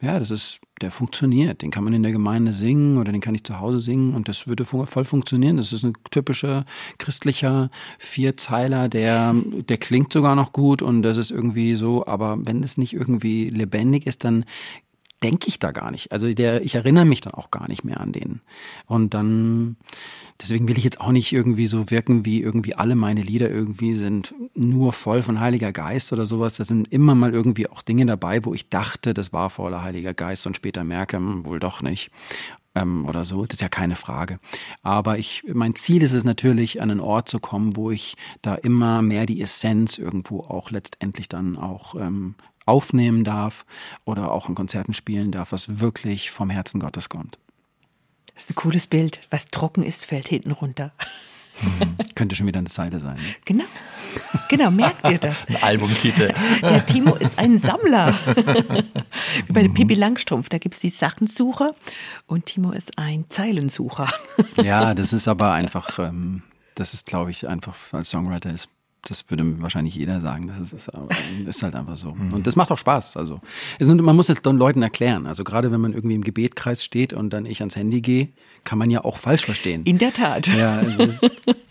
[0.00, 3.34] ja, das ist, der funktioniert, den kann man in der Gemeinde singen oder den kann
[3.34, 5.56] ich zu Hause singen und das würde voll funktionieren.
[5.56, 6.64] Das ist ein typischer
[6.98, 9.34] christlicher Vierzeiler, der,
[9.68, 13.39] der klingt sogar noch gut und das ist irgendwie so, aber wenn es nicht irgendwie
[13.48, 14.44] lebendig ist, dann
[15.22, 16.12] denke ich da gar nicht.
[16.12, 18.40] Also der, ich erinnere mich dann auch gar nicht mehr an den.
[18.86, 19.76] Und dann,
[20.40, 23.94] deswegen will ich jetzt auch nicht irgendwie so wirken, wie irgendwie alle meine Lieder irgendwie
[23.94, 26.56] sind nur voll von Heiliger Geist oder sowas.
[26.56, 30.14] Da sind immer mal irgendwie auch Dinge dabei, wo ich dachte, das war voller Heiliger
[30.14, 32.10] Geist und später merke, hm, wohl doch nicht.
[32.74, 33.44] ähm, oder so.
[33.46, 34.38] Das ist ja keine Frage.
[34.82, 38.54] Aber ich, mein Ziel ist es natürlich, an einen Ort zu kommen, wo ich da
[38.54, 42.34] immer mehr die Essenz irgendwo auch letztendlich dann auch ähm,
[42.70, 43.66] aufnehmen darf
[44.04, 47.38] oder auch an Konzerten spielen darf, was wirklich vom Herzen Gottes kommt.
[48.34, 49.20] Das ist ein cooles Bild.
[49.30, 50.92] Was trocken ist, fällt hinten runter.
[51.60, 51.96] Mhm.
[52.14, 53.18] Könnte schon wieder eine Zeile sein.
[53.44, 53.64] Genau.
[54.48, 55.46] Genau, merkt ihr das?
[55.48, 56.32] Ein Albumtitel.
[56.62, 58.14] Der Timo ist ein Sammler.
[59.46, 59.74] Wie bei mhm.
[59.74, 61.74] Pippi Langstrumpf, da gibt es die Sachensucher
[62.26, 64.08] und Timo ist ein Zeilensucher.
[64.56, 66.42] Ja, das ist aber einfach, ähm,
[66.74, 68.68] das ist, glaube ich, einfach als Songwriter ist
[69.08, 70.46] das würde wahrscheinlich jeder sagen.
[70.46, 70.90] Das ist,
[71.46, 72.12] das ist halt einfach so.
[72.12, 72.34] Mhm.
[72.34, 73.16] Und das macht auch Spaß.
[73.16, 73.40] Also
[73.80, 75.26] man muss es dann Leuten erklären.
[75.26, 78.28] Also gerade wenn man irgendwie im Gebetkreis steht und dann ich ans Handy gehe,
[78.64, 79.84] kann man ja auch falsch verstehen.
[79.84, 80.48] In der Tat.
[80.48, 81.08] Ja, also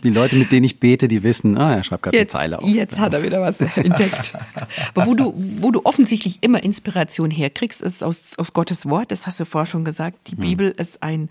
[0.02, 2.68] die Leute, mit denen ich bete, die wissen, ah, er schreibt gerade eine Zeile auf.
[2.68, 4.34] Jetzt hat er wieder was entdeckt.
[4.94, 9.12] Aber wo du, wo du offensichtlich immer Inspiration herkriegst, ist aus, aus Gottes Wort.
[9.12, 10.18] Das hast du vorher schon gesagt.
[10.28, 10.40] Die hm.
[10.40, 11.28] Bibel ist ein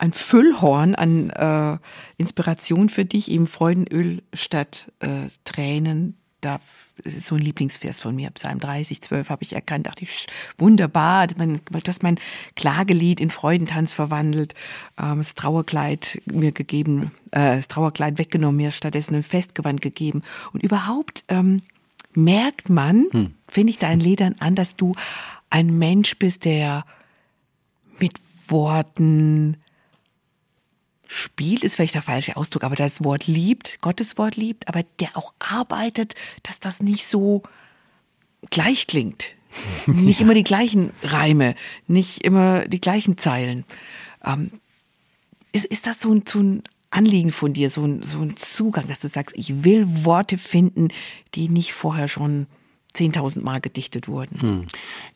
[0.00, 1.78] ein Füllhorn an äh,
[2.16, 6.16] Inspiration für dich, eben Freudenöl statt äh, Tränen.
[6.40, 6.58] Da
[7.04, 11.26] ist so ein Lieblingsvers von mir, Psalm 30, 12 habe ich erkannt, dachte ich, wunderbar,
[11.26, 12.18] du hast mein
[12.56, 14.54] Klagelied in Freudentanz verwandelt,
[14.98, 20.22] ähm, das Trauerkleid mir gegeben, äh, das Trauerkleid weggenommen, mir stattdessen ein Festgewand gegeben.
[20.54, 21.60] Und überhaupt ähm,
[22.14, 23.34] merkt man, hm.
[23.46, 24.94] finde ich deinen Liedern an, dass du
[25.50, 26.86] ein Mensch bist, der
[27.98, 28.14] mit
[28.48, 29.58] Worten,
[31.12, 35.16] spielt, ist vielleicht der falsche Ausdruck, aber das Wort liebt, Gottes Wort liebt, aber der
[35.16, 37.42] auch arbeitet, dass das nicht so
[38.50, 39.32] gleich klingt.
[39.86, 40.24] Nicht ja.
[40.24, 41.56] immer die gleichen Reime,
[41.88, 43.64] nicht immer die gleichen Zeilen.
[44.24, 44.52] Ähm,
[45.50, 48.86] ist, ist das so ein, so ein Anliegen von dir, so ein, so ein Zugang,
[48.86, 50.90] dass du sagst, ich will Worte finden,
[51.34, 52.46] die nicht vorher schon
[52.94, 54.40] 10.000 Mal gedichtet wurden?
[54.40, 54.66] Hm.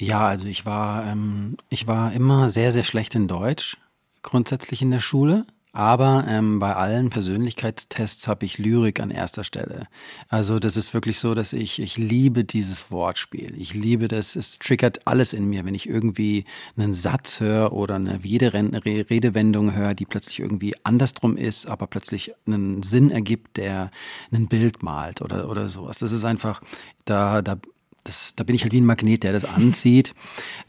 [0.00, 3.76] Ja, also ich war, ähm, ich war immer sehr, sehr schlecht in Deutsch,
[4.22, 5.46] grundsätzlich in der Schule.
[5.74, 9.88] Aber ähm, bei allen Persönlichkeitstests habe ich Lyrik an erster Stelle.
[10.28, 13.60] Also das ist wirklich so, dass ich, ich liebe dieses Wortspiel.
[13.60, 16.44] Ich liebe das, es triggert alles in mir, wenn ich irgendwie
[16.76, 22.84] einen Satz höre oder eine Redewendung höre, die plötzlich irgendwie andersrum ist, aber plötzlich einen
[22.84, 23.90] Sinn ergibt, der
[24.30, 25.98] ein Bild malt oder, oder sowas.
[25.98, 26.62] Das ist einfach,
[27.04, 27.56] da, da,
[28.04, 30.14] das, da bin ich halt wie ein Magnet, der das anzieht.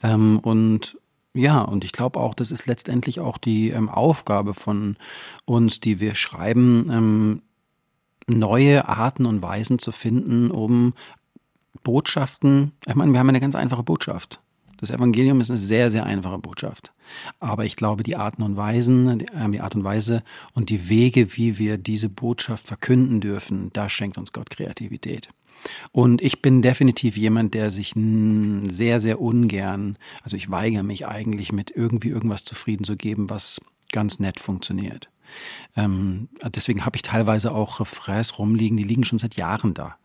[0.02, 0.98] Ähm, und
[1.36, 4.96] ja, und ich glaube auch, das ist letztendlich auch die ähm, Aufgabe von
[5.46, 7.42] uns, die wir schreiben, ähm,
[8.28, 10.94] neue Arten und Weisen zu finden, um
[11.84, 14.40] Botschaften, ich meine, wir haben eine ganz einfache Botschaft.
[14.78, 16.92] Das Evangelium ist eine sehr, sehr einfache Botschaft.
[17.40, 21.58] Aber ich glaube, die Arten und Weisen, die Art und Weise und die Wege, wie
[21.58, 25.30] wir diese Botschaft verkünden dürfen, da schenkt uns Gott Kreativität.
[25.92, 31.52] Und ich bin definitiv jemand, der sich sehr, sehr ungern, also ich weigere mich eigentlich
[31.52, 35.10] mit irgendwie irgendwas zufrieden zu geben, was ganz nett funktioniert.
[35.76, 39.96] Ähm, deswegen habe ich teilweise auch Refrains rumliegen, die liegen schon seit Jahren da,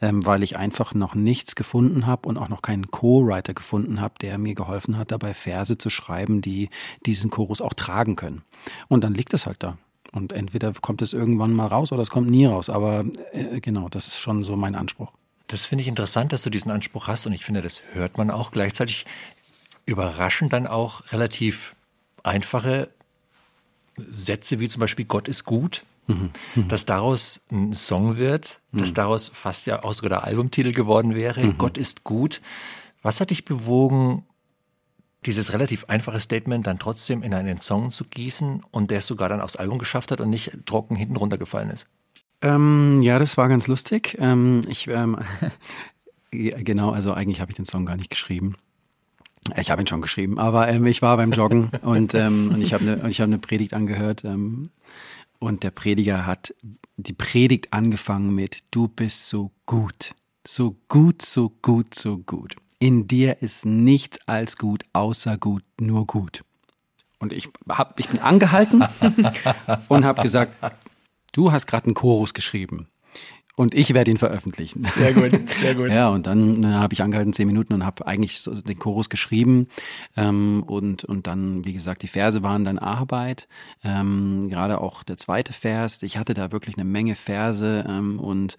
[0.00, 4.14] ähm, weil ich einfach noch nichts gefunden habe und auch noch keinen Co-Writer gefunden habe,
[4.20, 6.70] der mir geholfen hat, dabei Verse zu schreiben, die
[7.06, 8.42] diesen Chorus auch tragen können.
[8.88, 9.78] Und dann liegt es halt da.
[10.14, 12.70] Und entweder kommt es irgendwann mal raus oder es kommt nie raus.
[12.70, 15.10] Aber äh, genau, das ist schon so mein Anspruch.
[15.48, 18.30] Das finde ich interessant, dass du diesen Anspruch hast und ich finde, das hört man
[18.30, 19.04] auch gleichzeitig
[19.86, 21.74] überraschend dann auch relativ
[22.22, 22.88] einfache
[23.96, 26.30] Sätze wie zum Beispiel Gott ist gut, mhm.
[26.54, 26.68] Mhm.
[26.68, 28.78] dass daraus ein Song wird, mhm.
[28.78, 31.58] dass daraus fast ja auch sogar der Albumtitel geworden wäre, mhm.
[31.58, 32.40] Gott ist gut.
[33.02, 34.24] Was hat dich bewogen,
[35.26, 39.28] dieses relativ einfache Statement dann trotzdem in einen Song zu gießen und der es sogar
[39.28, 41.86] dann aufs Album geschafft hat und nicht trocken hinten runtergefallen ist?
[42.42, 44.16] Ähm, ja, das war ganz lustig.
[44.20, 45.18] Ähm, ich, ähm,
[46.30, 48.56] genau, also eigentlich habe ich den Song gar nicht geschrieben.
[49.56, 52.72] Ich habe ihn schon geschrieben, aber ähm, ich war beim Joggen und, ähm, und ich
[52.72, 54.70] habe eine hab ne Predigt angehört ähm,
[55.38, 56.54] und der Prediger hat
[56.96, 60.14] die Predigt angefangen mit Du bist so gut,
[60.46, 62.56] so gut, so gut, so gut.
[62.78, 66.44] In dir ist nichts als gut, außer gut, nur gut.
[67.18, 68.84] Und ich, hab, ich bin angehalten
[69.88, 70.52] und habe gesagt,
[71.32, 72.88] du hast gerade einen Chorus geschrieben.
[73.56, 74.82] Und ich werde ihn veröffentlichen.
[74.82, 75.88] Sehr gut, sehr gut.
[75.90, 79.08] ja, und dann äh, habe ich angehalten zehn Minuten und habe eigentlich so den Chorus
[79.08, 79.68] geschrieben.
[80.16, 83.46] Ähm, und, und dann, wie gesagt, die Verse waren dann Arbeit.
[83.84, 86.02] Ähm, gerade auch der zweite Vers.
[86.02, 88.56] Ich hatte da wirklich eine Menge Verse ähm, und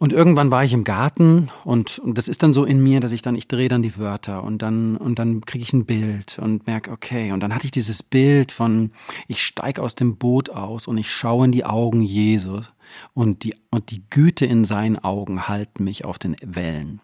[0.00, 3.12] und irgendwann war ich im Garten und, und das ist dann so in mir, dass
[3.12, 6.38] ich dann, ich drehe dann die Wörter und dann, und dann kriege ich ein Bild
[6.38, 7.32] und merke, okay.
[7.32, 8.92] Und dann hatte ich dieses Bild von,
[9.28, 12.72] ich steige aus dem Boot aus und ich schaue in die Augen Jesus
[13.12, 17.02] und die, und die Güte in seinen Augen halten mich auf den Wellen.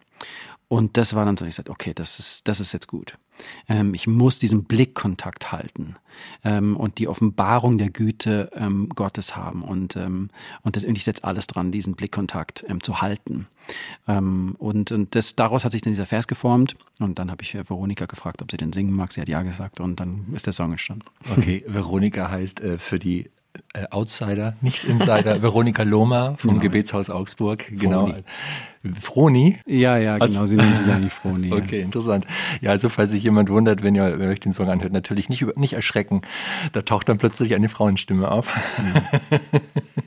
[0.69, 3.19] Und das war dann so, ich sagte, okay, das ist, das ist jetzt gut.
[3.69, 5.95] Ähm, ich muss diesen Blickkontakt halten
[6.43, 9.63] ähm, und die Offenbarung der Güte ähm, Gottes haben.
[9.63, 10.31] Und, ähm,
[10.63, 13.47] und, das, und ich setze alles dran, diesen Blickkontakt ähm, zu halten.
[14.09, 16.75] Ähm, und und das, daraus hat sich dann dieser Vers geformt.
[16.99, 19.13] Und dann habe ich Veronika gefragt, ob sie den singen mag.
[19.13, 21.05] Sie hat ja gesagt und dann ist der Song entstanden.
[21.37, 23.31] Okay, Veronika heißt äh, für die
[23.73, 26.63] äh, Outsider, nicht Insider, Veronika Lohmer vom genau.
[26.63, 27.67] Gebetshaus Augsburg.
[27.71, 28.13] Genau.
[28.95, 29.59] Froni?
[29.67, 31.53] Ja, ja, genau, sie nennen sich ja die Froni.
[31.57, 31.85] Okay, ja.
[31.85, 32.27] interessant.
[32.61, 35.29] Ja, also falls sich jemand wundert, wenn ihr, wenn ihr euch den Song anhört, natürlich
[35.29, 36.23] nicht, nicht erschrecken.
[36.73, 38.49] Da taucht dann plötzlich eine Frauenstimme auf.
[39.31, 39.39] Ja.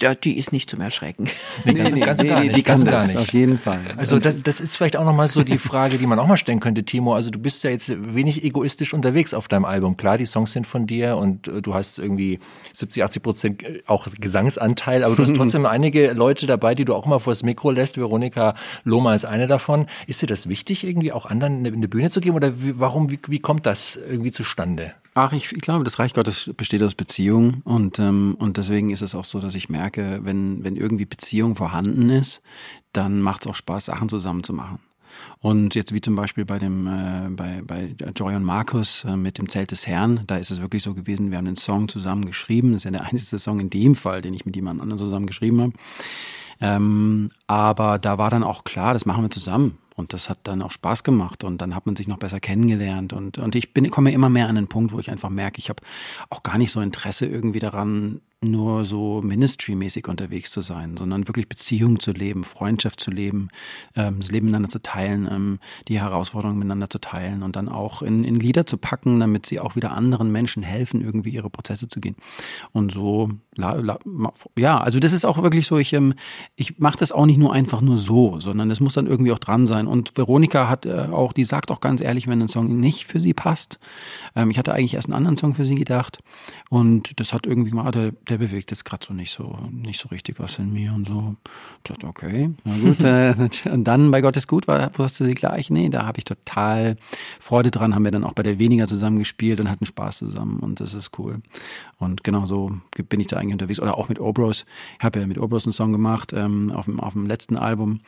[0.00, 1.28] die ist nicht zum Erschrecken.
[1.64, 2.56] Nee, ganz, nee, ganz nee, gar nicht.
[2.56, 3.16] Die kann gar nicht.
[3.16, 3.80] Auf jeden Fall.
[3.96, 6.60] Also das, das ist vielleicht auch nochmal so die Frage, die man auch mal stellen
[6.60, 7.14] könnte, Timo.
[7.14, 9.96] Also du bist ja jetzt wenig egoistisch unterwegs auf deinem Album.
[9.96, 12.38] Klar, die Songs sind von dir und äh, du hast irgendwie
[12.72, 16.94] 70, 80 Prozent äh, auch Gesangsanteil, aber du hast trotzdem einige Leute dabei, die du
[16.94, 17.96] auch immer vors Mikro lässt.
[17.98, 19.86] Veronika Loma ist eine davon.
[20.06, 23.18] Ist dir das wichtig, irgendwie auch anderen eine Bühne zu geben oder wie, warum, wie,
[23.26, 24.92] wie kommt das irgendwie zustande?
[25.20, 29.02] Ach, ich, ich glaube, das Reich Gottes besteht aus Beziehung und, ähm, und deswegen ist
[29.02, 32.40] es auch so, dass ich merke, wenn, wenn irgendwie Beziehung vorhanden ist,
[32.92, 34.78] dann macht es auch Spaß, Sachen zusammen zu machen.
[35.40, 39.38] Und jetzt wie zum Beispiel bei dem äh, bei, bei Joy und Markus äh, mit
[39.38, 42.24] dem Zelt des Herrn, da ist es wirklich so gewesen, wir haben den Song zusammen
[42.24, 42.70] geschrieben.
[42.70, 45.26] Das ist ja der einzige Song in dem Fall, den ich mit jemand anderem zusammen
[45.26, 45.72] geschrieben habe.
[46.60, 49.78] Ähm, aber da war dann auch klar, das machen wir zusammen.
[49.98, 53.12] Und das hat dann auch Spaß gemacht und dann hat man sich noch besser kennengelernt.
[53.12, 55.70] Und, und ich bin, komme immer mehr an den Punkt, wo ich einfach merke, ich
[55.70, 55.82] habe
[56.30, 61.48] auch gar nicht so Interesse irgendwie daran, nur so ministry-mäßig unterwegs zu sein, sondern wirklich
[61.48, 63.48] Beziehung zu leben, Freundschaft zu leben,
[63.96, 68.00] ähm, das Leben miteinander zu teilen, ähm, die Herausforderungen miteinander zu teilen und dann auch
[68.00, 71.88] in, in Lieder zu packen, damit sie auch wieder anderen Menschen helfen, irgendwie ihre Prozesse
[71.88, 72.14] zu gehen.
[72.72, 73.98] Und so, la, la,
[74.56, 76.14] ja, also das ist auch wirklich so, ich, ähm,
[76.60, 79.38] ich mache das auch nicht nur einfach nur so, sondern es muss dann irgendwie auch
[79.38, 79.86] dran sein.
[79.86, 83.20] Und Veronika hat äh, auch, die sagt auch ganz ehrlich, wenn ein Song nicht für
[83.20, 83.78] sie passt.
[84.34, 86.18] Ähm, ich hatte eigentlich erst einen anderen Song für sie gedacht
[86.68, 90.08] und das hat irgendwie mal, der, der bewegt jetzt gerade so nicht so nicht so
[90.08, 91.36] richtig was in mir und so.
[91.76, 93.04] Ich dachte, okay, na gut.
[93.04, 96.24] äh, und dann bei Gott ist gut, war, wusste sie gleich, nee, da habe ich
[96.24, 96.96] total
[97.38, 100.58] Freude dran, haben wir dann auch bei der Weniger zusammen gespielt und hatten Spaß zusammen
[100.58, 101.40] und das ist cool.
[101.98, 102.72] Und genau so
[103.08, 103.80] bin ich da eigentlich unterwegs.
[103.80, 104.66] Oder auch mit Obros.
[104.98, 108.00] Ich habe ja mit Obros einen Song gemacht ähm, auf, dem, auf dem letzten Album.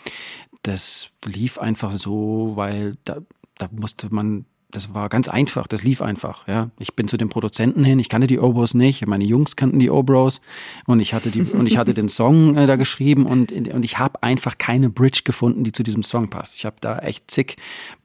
[0.62, 3.18] Das lief einfach so, weil da,
[3.56, 6.46] da musste man das war ganz einfach, das lief einfach.
[6.46, 9.78] Ja, ich bin zu den Produzenten hin, ich kannte die Obros nicht, meine Jungs kannten
[9.78, 10.40] die Obros
[10.86, 13.98] und ich hatte die und ich hatte den Song äh, da geschrieben und und ich
[13.98, 16.54] habe einfach keine Bridge gefunden, die zu diesem Song passt.
[16.54, 17.56] Ich habe da echt zig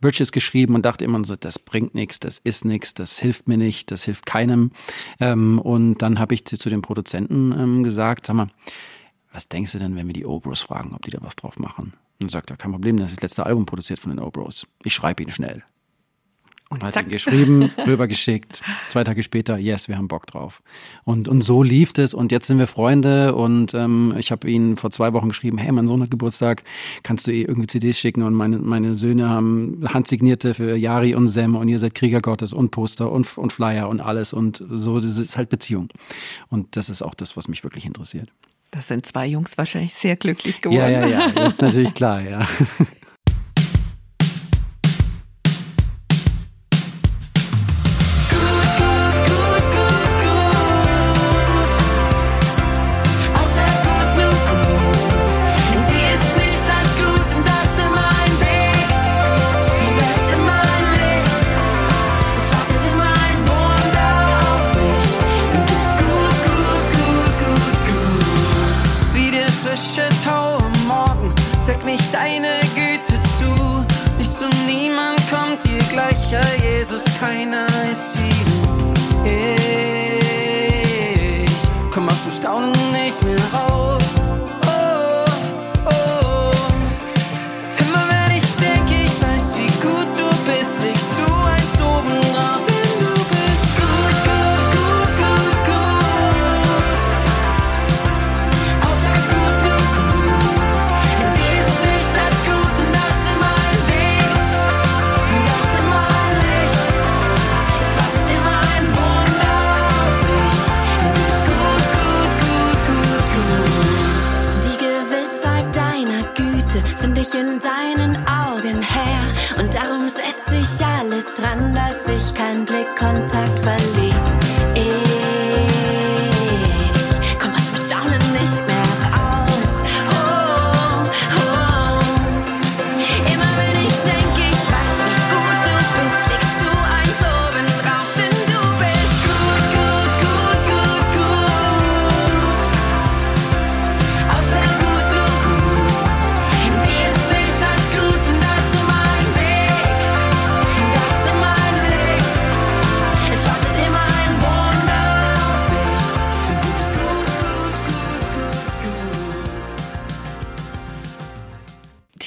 [0.01, 3.57] Bridges geschrieben und dachte immer so, das bringt nichts, das ist nichts, das hilft mir
[3.57, 4.71] nicht, das hilft keinem.
[5.19, 8.47] Ähm, und dann habe ich zu, zu den Produzenten ähm, gesagt, sag mal,
[9.35, 11.93] was denkst du denn, wenn wir die Obros fragen, ob die da was drauf machen?
[12.21, 14.65] Und sagt er, kein Problem, das ist das letzte Album produziert von den Obros.
[14.83, 15.63] Ich schreibe ihn schnell.
[16.69, 18.61] Und hat ihn geschrieben, rübergeschickt.
[18.89, 20.63] Zwei Tage später, yes, wir haben Bock drauf.
[21.03, 24.77] Und, und so lief es und jetzt sind wir Freunde und ähm, ich habe ihn
[24.77, 26.63] vor zwei Wochen geschrieben, hey, mein Sohn hat Geburtstag,
[27.03, 28.23] kannst du irgendwie CDs schicken?
[28.23, 32.53] Und meine, meine Söhne haben handsignierte für Yari und Sam und ihr seid Krieger Gottes
[32.53, 35.89] und Poster und, und Flyer und alles und so, das ist halt Beziehung.
[36.47, 38.31] Und das ist auch das, was mich wirklich interessiert.
[38.71, 40.79] Das sind zwei Jungs wahrscheinlich sehr glücklich geworden.
[40.79, 42.45] Ja, ja, ja, das ist natürlich klar, ja.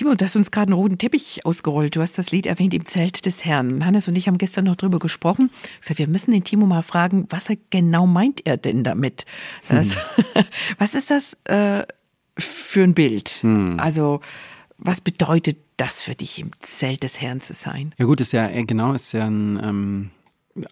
[0.08, 1.94] Timo, du hast uns gerade einen roten Teppich ausgerollt.
[1.94, 3.84] Du hast das Lied erwähnt im Zelt des Herrn.
[3.84, 5.50] Hannes und ich haben gestern noch drüber gesprochen.
[5.74, 9.26] Ich gesagt, wir müssen den Timo mal fragen, was er genau meint er denn damit?
[9.68, 10.44] Das, hm.
[10.78, 11.84] was ist das äh,
[12.38, 13.28] für ein Bild?
[13.42, 13.76] Hm.
[13.78, 14.20] Also
[14.78, 17.94] was bedeutet das für dich, im Zelt des Herrn zu sein?
[17.98, 20.10] Ja gut, ist ja äh, genau, ist ja ein ähm,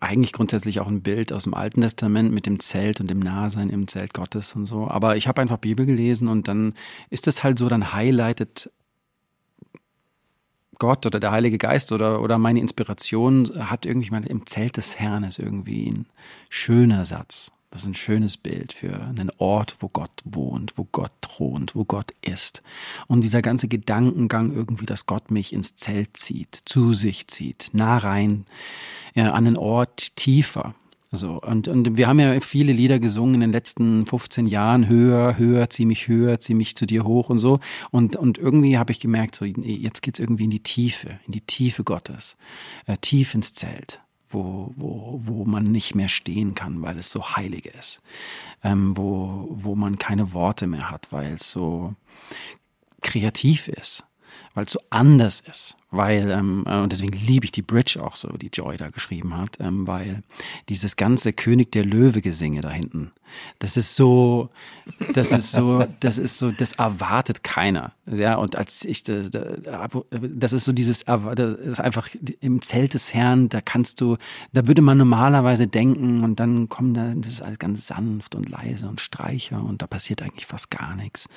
[0.00, 3.68] eigentlich grundsätzlich auch ein Bild aus dem Alten Testament mit dem Zelt und dem Nahsein
[3.68, 4.88] im Zelt Gottes und so.
[4.88, 6.72] Aber ich habe einfach Bibel gelesen und dann
[7.10, 8.70] ist es halt so, dann highlightet
[10.78, 14.98] Gott oder der Heilige Geist oder, oder meine Inspiration hat irgendwie mal im Zelt des
[14.98, 16.06] Herrn ist irgendwie ein
[16.48, 17.50] schöner Satz.
[17.70, 21.84] Das ist ein schönes Bild für einen Ort, wo Gott wohnt, wo Gott thront, wo
[21.84, 22.62] Gott ist.
[23.06, 27.98] Und dieser ganze Gedankengang irgendwie, dass Gott mich ins Zelt zieht, zu sich zieht, nah
[27.98, 28.46] rein,
[29.14, 30.74] ja, an einen Ort tiefer.
[31.12, 35.38] So, und, und wir haben ja viele Lieder gesungen in den letzten 15 Jahren, höher,
[35.38, 37.60] höher, zieh mich höher, zieh mich zu dir hoch und so.
[37.90, 41.40] Und, und irgendwie habe ich gemerkt, so, jetzt geht's irgendwie in die Tiefe, in die
[41.40, 42.36] Tiefe Gottes,
[42.86, 47.36] äh, tief ins Zelt wo, wo, wo man nicht mehr stehen kann, weil es so
[47.36, 48.00] heilig ist,
[48.62, 51.94] ähm, wo, wo man keine Worte mehr hat, weil es so
[53.02, 54.04] kreativ ist,
[54.54, 58.16] weil es so anders ist, weil, ähm, äh, und deswegen liebe ich die Bridge auch
[58.16, 60.22] so, die Joy da geschrieben hat, ähm, weil
[60.68, 63.12] dieses ganze König der Löwe-Gesinge da hinten,
[63.58, 64.50] das ist so,
[65.12, 67.92] das ist so, das ist so, das erwartet keiner.
[68.06, 72.08] Ja, und als ich, das ist so dieses, das ist einfach
[72.40, 74.16] im Zelt des Herrn, da kannst du,
[74.52, 78.48] da würde man normalerweise denken und dann kommen da, das ist alles ganz sanft und
[78.48, 81.28] leise und Streicher und da passiert eigentlich fast gar nichts.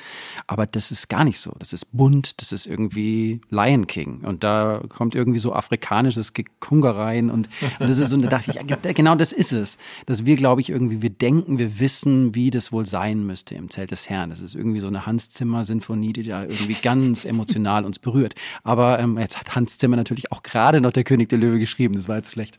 [0.48, 1.54] Aber das ist gar nicht so.
[1.58, 6.96] Das ist bunt, das ist irgendwie Lion King und da kommt irgendwie so afrikanisches Gekunge
[6.96, 9.78] rein und, und das ist so, und da dachte ich, genau das ist es.
[10.06, 13.70] Dass wir, glaube ich, irgendwie, wir denken, wir wissen, wie das wohl sein müsste im
[13.70, 14.30] Zelt des Herrn.
[14.30, 18.36] Das ist irgendwie so eine Hans Zimmer Sinfonie, die da irgendwie ganz emotional uns berührt.
[18.64, 21.96] Aber ähm, jetzt hat Hans Zimmer natürlich auch gerade noch der König der Löwe geschrieben.
[21.96, 22.58] Das war jetzt schlecht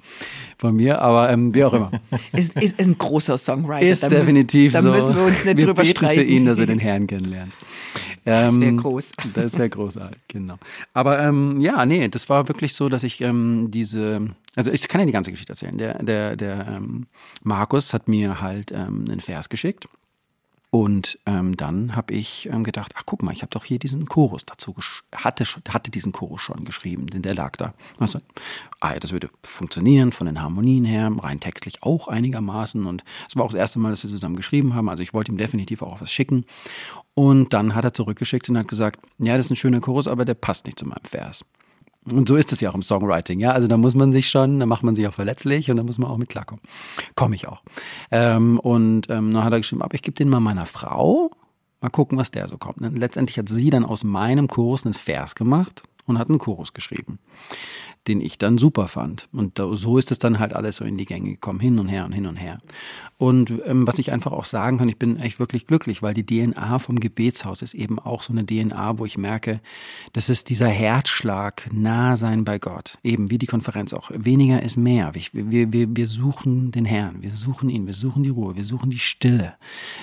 [0.59, 1.91] von mir, aber ähm, wie auch immer.
[2.33, 3.87] Ist, ist, ist ein großer Songwriter.
[3.87, 4.91] Ist da definitiv müssen, so.
[4.91, 6.21] Da müssen wir uns nicht wir drüber streiten.
[6.21, 7.53] für ihn, dass er den Herrn kennenlernt.
[8.25, 9.13] Das wäre ähm, groß.
[9.35, 10.59] Das wäre großartig, genau.
[10.93, 15.01] Aber ähm, ja, nee, das war wirklich so, dass ich ähm, diese, also ich kann
[15.01, 15.79] ja die ganze Geschichte erzählen.
[15.79, 17.07] Der, der, der ähm,
[17.43, 19.89] Markus hat mir halt ähm, einen Vers geschickt
[20.71, 24.07] und ähm, dann habe ich ähm, gedacht, ach guck mal, ich habe doch hier diesen
[24.07, 24.77] Chorus dazu,
[25.13, 27.75] hatte, hatte diesen Chorus schon geschrieben, denn der lag da.
[27.99, 28.21] Also,
[28.79, 32.87] ah ja, das würde funktionieren von den Harmonien her, rein textlich auch einigermaßen.
[32.87, 34.89] Und es war auch das erste Mal, dass wir zusammen geschrieben haben.
[34.89, 36.45] Also ich wollte ihm definitiv auch was schicken.
[37.15, 40.25] Und dann hat er zurückgeschickt und hat gesagt, ja, das ist ein schöner Chorus, aber
[40.25, 41.45] der passt nicht zu meinem Vers.
[42.13, 43.53] Und so ist es ja auch im Songwriting, ja.
[43.53, 45.99] Also da muss man sich schon, da macht man sich auch verletzlich und da muss
[45.99, 46.63] man auch mit klarkommen.
[47.15, 47.63] Komme ich auch.
[48.11, 51.31] Ähm, und ähm, dann hat er geschrieben, aber ich gebe den mal meiner Frau.
[51.81, 52.83] Mal gucken, was der so kommt.
[52.83, 56.75] Und letztendlich hat sie dann aus meinem Kurs einen Vers gemacht und hat einen Chorus
[56.75, 57.19] geschrieben
[58.09, 59.29] den ich dann super fand.
[59.33, 62.05] Und so ist es dann halt alles so in die Gänge gekommen, hin und her
[62.05, 62.61] und hin und her.
[63.19, 66.25] Und ähm, was ich einfach auch sagen kann, ich bin echt wirklich glücklich, weil die
[66.25, 69.61] DNA vom Gebetshaus ist eben auch so eine DNA, wo ich merke,
[70.15, 72.97] das ist dieser Herzschlag, nah sein bei Gott.
[73.03, 74.11] Eben wie die Konferenz auch.
[74.15, 75.13] Weniger ist mehr.
[75.33, 78.91] Wir, wir, wir suchen den Herrn, wir suchen ihn, wir suchen die Ruhe, wir suchen
[78.91, 79.55] die Stille.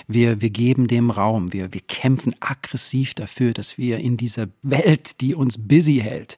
[0.07, 5.21] Wir, wir geben dem Raum, wir, wir kämpfen aggressiv dafür, dass wir in dieser Welt,
[5.21, 6.37] die uns busy hält,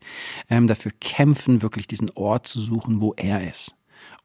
[0.49, 3.75] ähm, dafür kämpfen, helfen, wirklich diesen Ort zu suchen, wo er ist.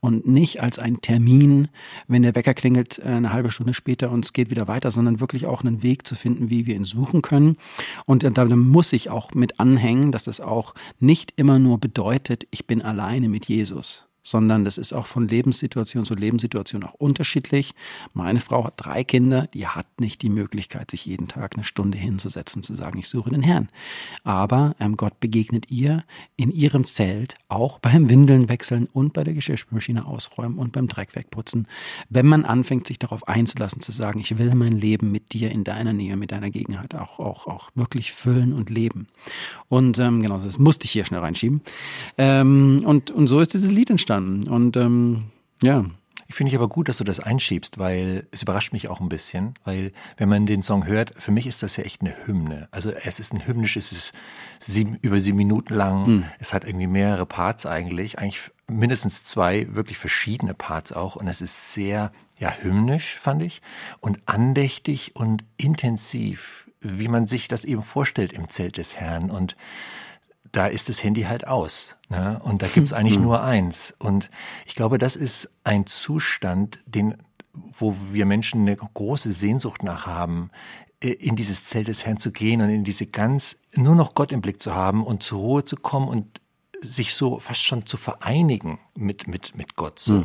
[0.00, 1.68] Und nicht als ein Termin,
[2.06, 5.18] wenn der Wecker klingelt, äh, eine halbe Stunde später und es geht wieder weiter, sondern
[5.18, 7.56] wirklich auch einen Weg zu finden, wie wir ihn suchen können.
[8.06, 12.66] Und da muss ich auch mit anhängen, dass das auch nicht immer nur bedeutet, ich
[12.66, 17.74] bin alleine mit Jesus, sondern das ist auch von Lebenssituation zu Lebenssituation auch unterschiedlich.
[18.14, 21.98] Meine Frau hat drei Kinder, die hat nicht die Möglichkeit, sich jeden Tag eine Stunde
[21.98, 23.68] hinzusetzen und zu sagen, ich suche den Herrn.
[24.24, 26.04] Aber ähm, Gott begegnet ihr
[26.36, 31.14] in ihrem Zelt, auch beim Windeln wechseln und bei der Geschirrspülmaschine ausräumen und beim Dreck
[31.14, 31.68] wegputzen,
[32.08, 35.64] wenn man anfängt, sich darauf einzulassen, zu sagen, ich will mein Leben mit dir in
[35.64, 39.06] deiner Nähe, mit deiner Gegenwart auch, auch, auch wirklich füllen und leben.
[39.68, 41.60] Und ähm, genau, das musste ich hier schnell reinschieben.
[42.16, 44.48] Ähm, und, und so ist dieses Lied entstanden verstanden.
[44.48, 45.24] Und ähm,
[45.62, 45.84] ja.
[46.26, 49.10] Ich finde ich aber gut, dass du das einschiebst, weil es überrascht mich auch ein
[49.10, 52.66] bisschen, weil wenn man den Song hört, für mich ist das ja echt eine Hymne.
[52.70, 54.14] Also es ist ein hymnisch, es ist
[54.58, 56.24] sieben, über sieben Minuten lang, hm.
[56.38, 61.42] es hat irgendwie mehrere Parts eigentlich, eigentlich mindestens zwei wirklich verschiedene Parts auch und es
[61.42, 63.60] ist sehr ja hymnisch fand ich
[64.00, 69.56] und andächtig und intensiv, wie man sich das eben vorstellt im Zelt des Herrn und
[70.57, 71.96] da ist das Handy halt aus.
[72.09, 72.40] Ne?
[72.44, 73.94] Und da gibt's eigentlich nur eins.
[73.98, 74.30] Und
[74.66, 77.16] ich glaube, das ist ein Zustand, den,
[77.52, 80.50] wo wir Menschen eine große Sehnsucht nach haben,
[81.00, 84.40] in dieses Zelt des Herrn zu gehen und in diese ganz, nur noch Gott im
[84.40, 86.40] Blick zu haben und zur Ruhe zu kommen und
[86.87, 89.99] sich so fast schon zu vereinigen mit, mit, mit Gott.
[89.99, 90.12] So.
[90.14, 90.24] Mhm.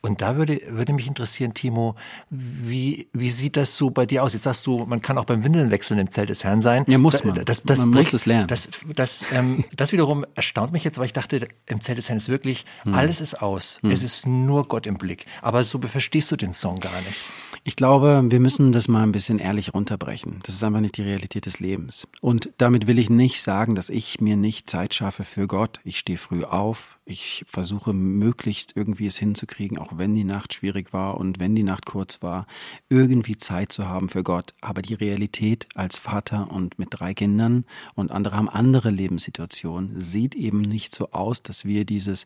[0.00, 1.94] Und da würde, würde mich interessieren, Timo,
[2.30, 4.32] wie, wie sieht das so bei dir aus?
[4.32, 6.84] Jetzt sagst du, man kann auch beim Windeln wechseln im Zelt des Herrn sein.
[6.88, 7.42] Ja, muss man.
[7.44, 8.48] Das, das, man bricht, muss es lernen.
[8.48, 12.18] Das, das, ähm, das wiederum erstaunt mich jetzt, weil ich dachte, im Zelt des Herrn
[12.18, 12.94] ist wirklich, mhm.
[12.94, 13.78] alles ist aus.
[13.82, 13.90] Mhm.
[13.90, 15.26] Es ist nur Gott im Blick.
[15.40, 17.20] Aber so verstehst du den Song gar nicht.
[17.64, 20.40] Ich glaube, wir müssen das mal ein bisschen ehrlich runterbrechen.
[20.42, 22.08] Das ist einfach nicht die Realität des Lebens.
[22.20, 25.78] Und damit will ich nicht sagen, dass ich mir nicht Zeit schaffe für Gott.
[25.84, 26.98] Ich stehe früh auf.
[27.04, 31.62] Ich versuche möglichst irgendwie es hinzukriegen, auch wenn die Nacht schwierig war und wenn die
[31.62, 32.48] Nacht kurz war,
[32.88, 34.54] irgendwie Zeit zu haben für Gott.
[34.60, 40.34] Aber die Realität als Vater und mit drei Kindern und andere haben andere Lebenssituationen, sieht
[40.34, 42.24] eben nicht so aus, dass wir dieses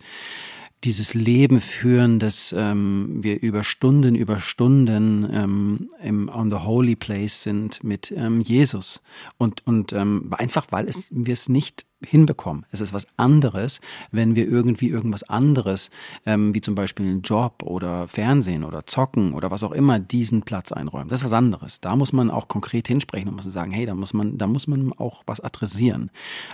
[0.85, 6.97] dieses Leben führen, dass ähm, wir über Stunden, über Stunden ähm, im on the holy
[6.97, 9.01] place sind mit ähm, Jesus.
[9.39, 12.65] Und und ähm, einfach weil es wir es nicht hinbekommen.
[12.71, 13.81] Es ist was anderes,
[14.11, 15.91] wenn wir irgendwie irgendwas anderes,
[16.25, 20.43] ähm, wie zum Beispiel einen Job oder Fernsehen oder Zocken oder was auch immer, diesen
[20.43, 21.09] Platz einräumen.
[21.09, 21.81] Das ist was anderes.
[21.81, 24.67] Da muss man auch konkret hinsprechen und muss sagen, hey, da muss man, da muss
[24.67, 26.11] man auch was adressieren.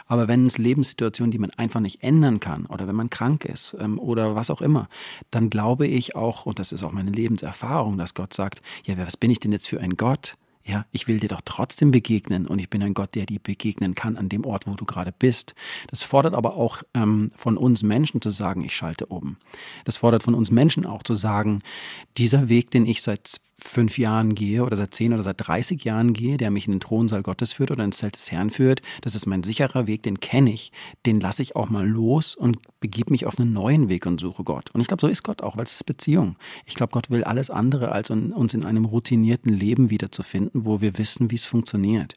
[0.06, 3.76] Aber wenn es Lebenssituationen, die man einfach nicht ändern kann oder wenn man krank ist
[3.78, 4.88] ähm, oder was auch immer,
[5.30, 9.16] dann glaube ich auch, und das ist auch meine Lebenserfahrung, dass Gott sagt, ja, was
[9.16, 10.34] bin ich denn jetzt für ein Gott?
[10.64, 13.94] Ja, ich will dir doch trotzdem begegnen und ich bin ein Gott, der dir begegnen
[13.94, 15.54] kann an dem Ort, wo du gerade bist.
[15.88, 19.36] Das fordert aber auch ähm, von uns Menschen zu sagen, ich schalte um.
[19.84, 21.62] Das fordert von uns Menschen auch zu sagen,
[22.16, 26.12] dieser Weg, den ich seit fünf Jahren gehe oder seit zehn oder seit 30 Jahren
[26.12, 29.14] gehe, der mich in den Thronsaal Gottes führt oder ins Zelt des Herrn führt, das
[29.14, 30.72] ist mein sicherer Weg, den kenne ich,
[31.06, 34.44] den lasse ich auch mal los und begib mich auf einen neuen Weg und suche
[34.44, 34.70] Gott.
[34.72, 36.36] Und ich glaube, so ist Gott auch, weil es ist Beziehung.
[36.66, 40.98] Ich glaube, Gott will alles andere, als uns in einem routinierten Leben wiederzufinden, wo wir
[40.98, 42.14] wissen, wie es funktioniert.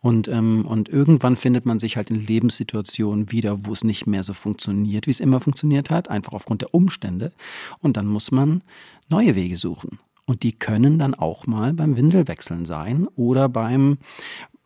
[0.00, 4.22] Und, ähm, und irgendwann findet man sich halt in Lebenssituationen wieder, wo es nicht mehr
[4.22, 7.32] so funktioniert, wie es immer funktioniert hat, einfach aufgrund der Umstände.
[7.80, 8.62] Und dann muss man
[9.08, 9.98] neue Wege suchen.
[10.28, 13.96] Und die können dann auch mal beim Windelwechseln sein oder beim,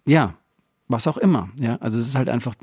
[0.05, 0.35] ja,
[0.89, 1.51] was auch immer.
[1.57, 2.57] Ja, also es ist halt einfach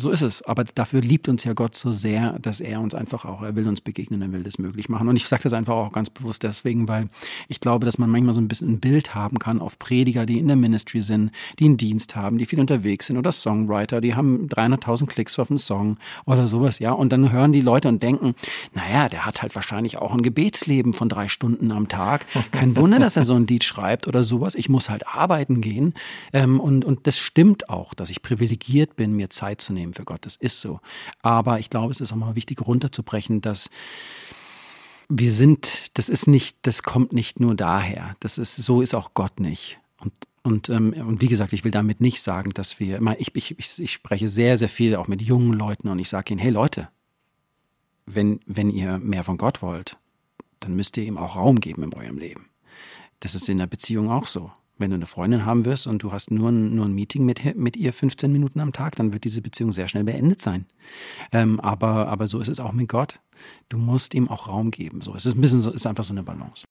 [0.00, 0.42] so ist es.
[0.42, 3.66] Aber dafür liebt uns ja Gott so sehr, dass er uns einfach auch, er will
[3.68, 5.08] uns begegnen, er will das möglich machen.
[5.08, 7.08] Und ich sage das einfach auch ganz bewusst deswegen, weil
[7.48, 10.38] ich glaube, dass man manchmal so ein bisschen ein Bild haben kann auf Prediger, die
[10.38, 14.14] in der Ministry sind, die einen Dienst haben, die viel unterwegs sind oder Songwriter, die
[14.14, 16.92] haben 300.000 Klicks auf einen Song oder sowas, ja.
[16.92, 18.34] Und dann hören die Leute und denken,
[18.74, 22.26] naja, der hat halt wahrscheinlich auch ein Gebetsleben von drei Stunden am Tag.
[22.52, 24.54] Kein Wunder, dass er so ein Lied schreibt oder sowas.
[24.54, 25.94] Ich muss halt arbeiten gehen.
[26.32, 29.94] Ähm, und, und das stimmt auch, dass ich privilegiert bin, mir Zeit zu nehmen nehmen
[29.94, 30.24] für Gott.
[30.24, 30.80] Das ist so.
[31.22, 33.70] Aber ich glaube, es ist auch mal wichtig runterzubrechen, dass
[35.08, 38.16] wir sind, das ist nicht, das kommt nicht nur daher.
[38.20, 39.78] Das ist, so ist auch Gott nicht.
[39.98, 40.12] Und
[40.42, 43.78] und, ähm, und wie gesagt, ich will damit nicht sagen, dass wir, ich, ich, ich,
[43.78, 46.88] ich spreche sehr, sehr viel auch mit jungen Leuten und ich sage ihnen, hey Leute,
[48.06, 49.98] wenn, wenn ihr mehr von Gott wollt,
[50.60, 52.48] dann müsst ihr ihm auch Raum geben in eurem Leben.
[53.20, 54.50] Das ist in der Beziehung auch so
[54.80, 57.56] wenn du eine Freundin haben wirst und du hast nur ein, nur ein Meeting mit,
[57.56, 60.66] mit ihr 15 Minuten am Tag, dann wird diese Beziehung sehr schnell beendet sein.
[61.32, 63.20] Ähm, aber, aber so ist es auch mit Gott.
[63.68, 65.00] Du musst ihm auch Raum geben.
[65.00, 66.66] So, es ist ein bisschen so, ist einfach so eine Balance.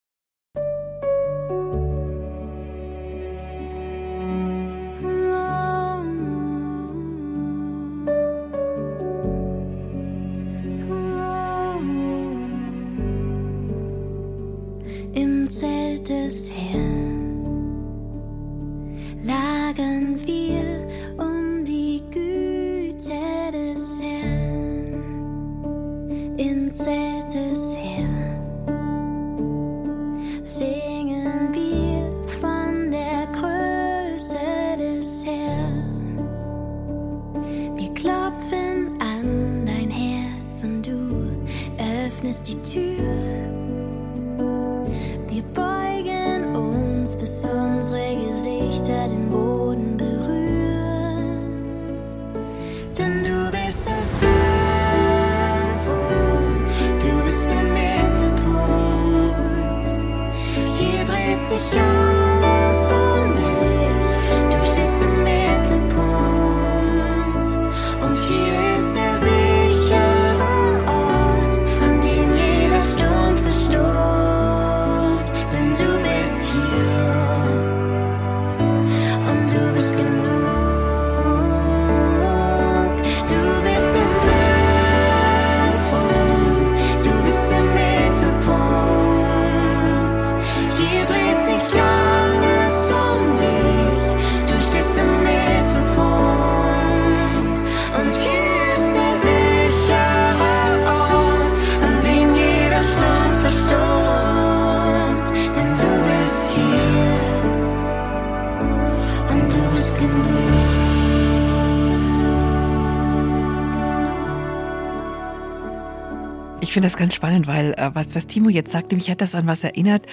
[116.79, 119.47] Finde das ganz spannend, weil äh, was, was Timo jetzt sagte, mich hat das an
[119.47, 120.05] was erinnert,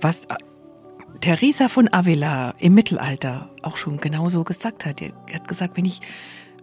[0.00, 0.36] was äh,
[1.20, 5.02] Teresa von Avila im Mittelalter auch schon genauso gesagt hat.
[5.02, 6.00] Er hat gesagt, wenn ich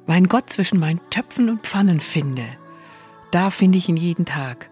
[0.08, 2.46] meinen Gott zwischen meinen Töpfen und Pfannen finde,
[3.32, 4.70] da finde ich ihn jeden Tag.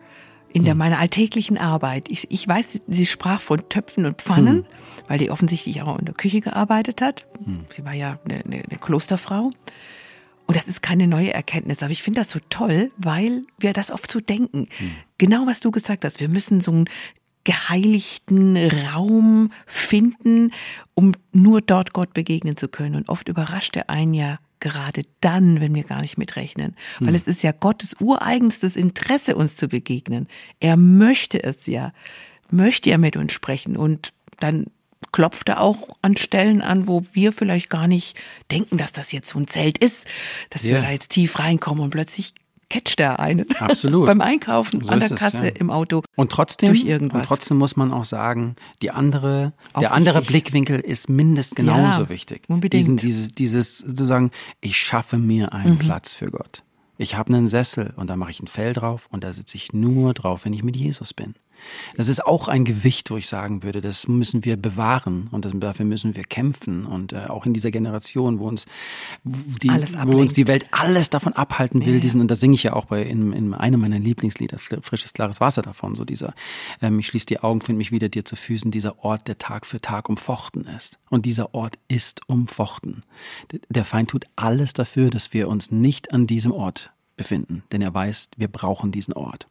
[0.47, 2.09] In der, meiner alltäglichen Arbeit.
[2.09, 4.65] Ich, ich weiß, sie sprach von Töpfen und Pfannen,
[5.09, 7.25] weil die offensichtlich auch in der Küche gearbeitet hat.
[7.75, 9.51] Sie war ja eine, eine, eine Klosterfrau.
[10.49, 13.91] Und das ist keine neue Erkenntnis, aber ich finde das so toll, weil wir das
[13.91, 14.67] oft so denken.
[15.19, 16.85] Genau was du gesagt hast, wir müssen so einen
[17.43, 20.51] geheiligten Raum finden,
[20.95, 22.95] um nur dort Gott begegnen zu können.
[22.95, 26.75] Und oft überrascht er einen ja gerade dann, wenn wir gar nicht mitrechnen.
[26.99, 30.27] Weil es ist ja Gottes ureigenstes Interesse, uns zu begegnen.
[30.59, 31.93] Er möchte es ja,
[32.49, 33.77] möchte er mit uns sprechen.
[33.77, 34.65] Und dann
[35.11, 38.17] klopft er auch an Stellen an, wo wir vielleicht gar nicht
[38.51, 40.07] denken, dass das jetzt so ein Zelt ist,
[40.49, 40.81] dass wir Ja.
[40.81, 42.33] da jetzt tief reinkommen und plötzlich
[42.69, 43.45] catcht er einen.
[43.59, 44.05] Absolut.
[44.05, 45.51] Beim Einkaufen, So an der es, Kasse, ja.
[45.55, 46.03] im Auto.
[46.15, 47.21] Und trotzdem, Durch irgendwas.
[47.21, 50.29] und trotzdem muss man auch sagen, die andere, Auch der andere wichtig.
[50.43, 52.43] Blickwinkel ist mindestens genauso Ja, wichtig.
[52.47, 52.83] unbedingt.
[52.83, 54.29] Diesen, dieses, dieses sozusagen,
[54.61, 55.79] ich schaffe mir einen Mhm.
[55.79, 56.61] Platz für Gott.
[56.99, 59.73] Ich habe einen Sessel und da mache ich ein Fell drauf und da sitze ich
[59.73, 61.33] nur drauf, wenn ich mit Jesus bin.
[61.95, 65.53] Das ist auch ein Gewicht, wo ich sagen würde, das müssen wir bewahren und das,
[65.55, 66.86] dafür müssen wir kämpfen.
[66.86, 68.66] Und äh, auch in dieser Generation, wo uns,
[69.24, 70.49] die, wo uns die.
[70.49, 73.53] Welt alles davon abhalten will, diesen, und das singe ich ja auch bei in, in
[73.53, 76.34] einem meiner Lieblingslieder, Frisches, klares Wasser davon, so dieser,
[76.82, 79.66] ähm, ich schließe die Augen, finde mich wieder dir zu Füßen, dieser Ort, der Tag
[79.66, 80.99] für Tag umfochten ist.
[81.10, 83.03] Und dieser Ort ist umfochten.
[83.70, 87.93] Der Feind tut alles dafür, dass wir uns nicht an diesem Ort befinden, denn er
[87.93, 89.48] weiß, wir brauchen diesen Ort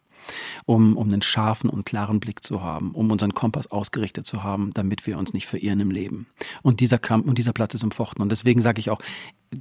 [0.66, 4.73] um, um einen scharfen und klaren Blick zu haben, um unseren Kompass ausgerichtet zu haben,
[4.75, 6.27] damit wir uns nicht verirren im Leben.
[6.62, 8.23] Und dieser Kampf und dieser Platz ist umfochten.
[8.23, 9.01] Und deswegen sage ich auch,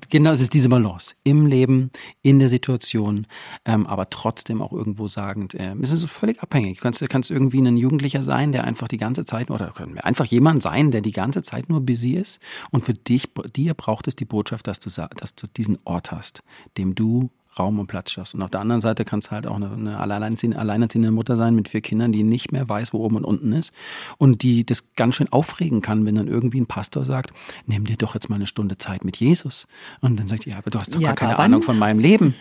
[0.09, 1.91] genau, es ist diese Balance im Leben,
[2.21, 3.27] in der Situation,
[3.65, 6.77] ähm, aber trotzdem auch irgendwo sagend, äh, es ist völlig abhängig.
[6.77, 10.05] Du kannst, kannst irgendwie ein Jugendlicher sein, der einfach die ganze Zeit, oder können wir
[10.05, 12.39] einfach jemand sein, der die ganze Zeit nur busy ist.
[12.71, 16.43] Und für dich, dir braucht es die Botschaft, dass du, dass du diesen Ort hast,
[16.77, 17.29] dem du
[17.59, 18.35] Raum und Platz schaffst.
[18.35, 21.55] Und auf der anderen Seite kannst du halt auch eine, eine alleinerziehende, alleinerziehende Mutter sein
[21.55, 23.73] mit vier Kindern, die nicht mehr weiß, wo oben und unten ist
[24.17, 27.31] und die das ganz schön aufregen kann, wenn dann irgendwie ein Pastor sagt,
[27.65, 29.67] nimm dir doch jetzt mal eine Stunde Zeit mit Jesus.
[30.01, 31.45] Und dann sagt die, ja, aber du hast doch Ja, gar keine wann?
[31.45, 32.35] Ahnung von meinem Leben.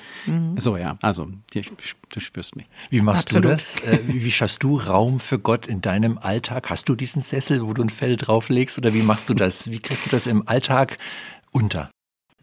[0.58, 2.66] So, ja, also die, du spürst mich.
[2.90, 3.44] Wie machst Absolut.
[3.44, 3.76] du das?
[3.82, 6.68] Äh, Wie wie schaffst du Raum für Gott in deinem Alltag?
[6.70, 9.70] Hast du diesen Sessel, wo du ein Fell drauflegst oder wie machst du das?
[9.70, 10.98] Wie kriegst du das im Alltag
[11.52, 11.90] unter?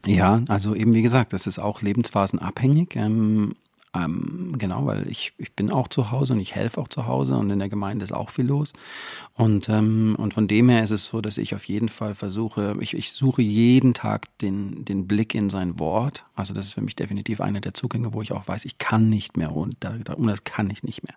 [0.05, 2.95] Ja, also eben wie gesagt, das ist auch lebensphasenabhängig.
[2.95, 3.55] Ähm,
[3.95, 7.37] ähm, genau, weil ich, ich bin auch zu Hause und ich helfe auch zu Hause
[7.37, 8.73] und in der Gemeinde ist auch viel los.
[9.35, 12.75] Und, ähm, und von dem her ist es so, dass ich auf jeden Fall versuche,
[12.79, 16.25] ich, ich suche jeden Tag den, den Blick in sein Wort.
[16.35, 19.09] Also das ist für mich definitiv einer der Zugänge, wo ich auch weiß, ich kann
[19.09, 21.15] nicht mehr ohne, da, ohne das kann ich nicht mehr.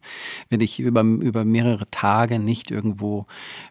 [0.51, 3.27] Wenn ich über, über mehrere Tage nicht irgendwo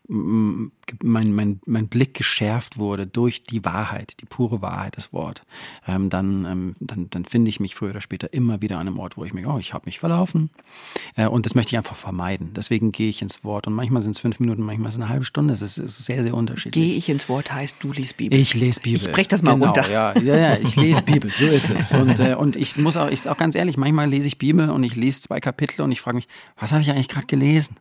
[0.08, 0.68] mm,
[1.03, 5.43] mein, mein, mein Blick geschärft wurde durch die Wahrheit, die pure Wahrheit des Wort,
[5.88, 8.95] ähm, dann, ähm, dann, dann finde ich mich früher oder später immer wieder an einem
[9.00, 10.50] Ort, wo ich mir, oh, ich habe mich verlaufen.
[11.16, 12.52] Äh, und das möchte ich einfach vermeiden.
[12.56, 13.68] Deswegen gehe ich ins Wort.
[13.68, 15.54] Und manchmal sind es fünf Minuten, manchmal ist es eine halbe Stunde.
[15.54, 16.84] Es ist, ist sehr, sehr unterschiedlich.
[16.84, 18.38] Gehe ich ins Wort heißt, du liest Bibel.
[18.38, 19.02] Ich lese Bibel.
[19.02, 19.89] Ich brech das mal genau, runter.
[19.89, 21.91] Ja, ja, ja, ich lese Bibel, so ist es.
[21.91, 24.84] Und, äh, und ich muss auch, ich auch ganz ehrlich, manchmal lese ich Bibel und
[24.84, 26.28] ich lese zwei Kapitel und ich frage mich,
[26.60, 27.78] was habe ich eigentlich gerade gelesen?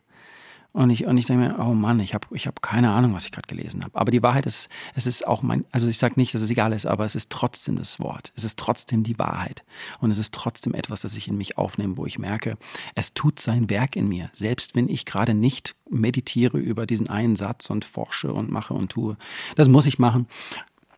[0.75, 3.23] Und ich, und ich denke mir, oh Mann, ich habe ich hab keine Ahnung, was
[3.23, 3.97] ich gerade gelesen habe.
[3.97, 6.73] Aber die Wahrheit ist, es ist auch mein, also ich sage nicht, dass es egal
[6.73, 8.33] ist, aber es ist trotzdem das Wort.
[8.35, 9.63] Es ist trotzdem die Wahrheit.
[10.01, 12.57] Und es ist trotzdem etwas, das ich in mich aufnehme, wo ich merke,
[12.93, 14.29] es tut sein Werk in mir.
[14.33, 18.91] Selbst wenn ich gerade nicht meditiere über diesen einen Satz und forsche und mache und
[18.91, 19.15] tue.
[19.55, 20.27] Das muss ich machen.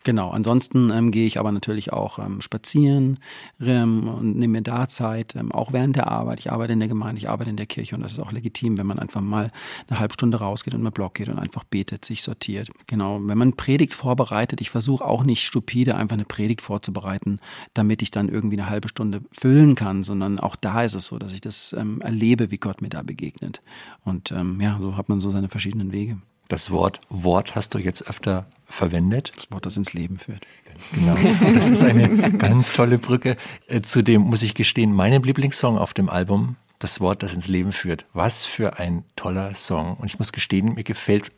[0.07, 3.19] Genau, ansonsten ähm, gehe ich aber natürlich auch ähm, spazieren
[3.59, 6.39] ähm, und nehme mir da Zeit, ähm, auch während der Arbeit.
[6.39, 8.77] Ich arbeite in der Gemeinde, ich arbeite in der Kirche und das ist auch legitim,
[8.77, 9.51] wenn man einfach mal
[9.89, 12.69] eine halbe Stunde rausgeht und mal Blog geht und einfach betet, sich sortiert.
[12.85, 17.41] Genau, wenn man Predigt vorbereitet, ich versuche auch nicht stupide einfach eine Predigt vorzubereiten,
[17.73, 21.17] damit ich dann irgendwie eine halbe Stunde füllen kann, sondern auch da ist es so,
[21.17, 23.61] dass ich das ähm, erlebe, wie Gott mir da begegnet.
[24.05, 26.17] Und ähm, ja, so hat man so seine verschiedenen Wege.
[26.47, 29.31] Das Wort Wort hast du jetzt öfter verwendet.
[29.35, 30.45] Das Wort, das ins Leben führt.
[30.93, 31.15] Genau.
[31.55, 33.37] Das ist eine ganz tolle Brücke.
[33.67, 37.71] Äh, Zudem muss ich gestehen, meinem Lieblingssong auf dem Album, das Wort, das ins Leben
[37.71, 38.05] führt.
[38.13, 39.95] Was für ein toller Song.
[39.95, 41.31] Und ich muss gestehen, mir gefällt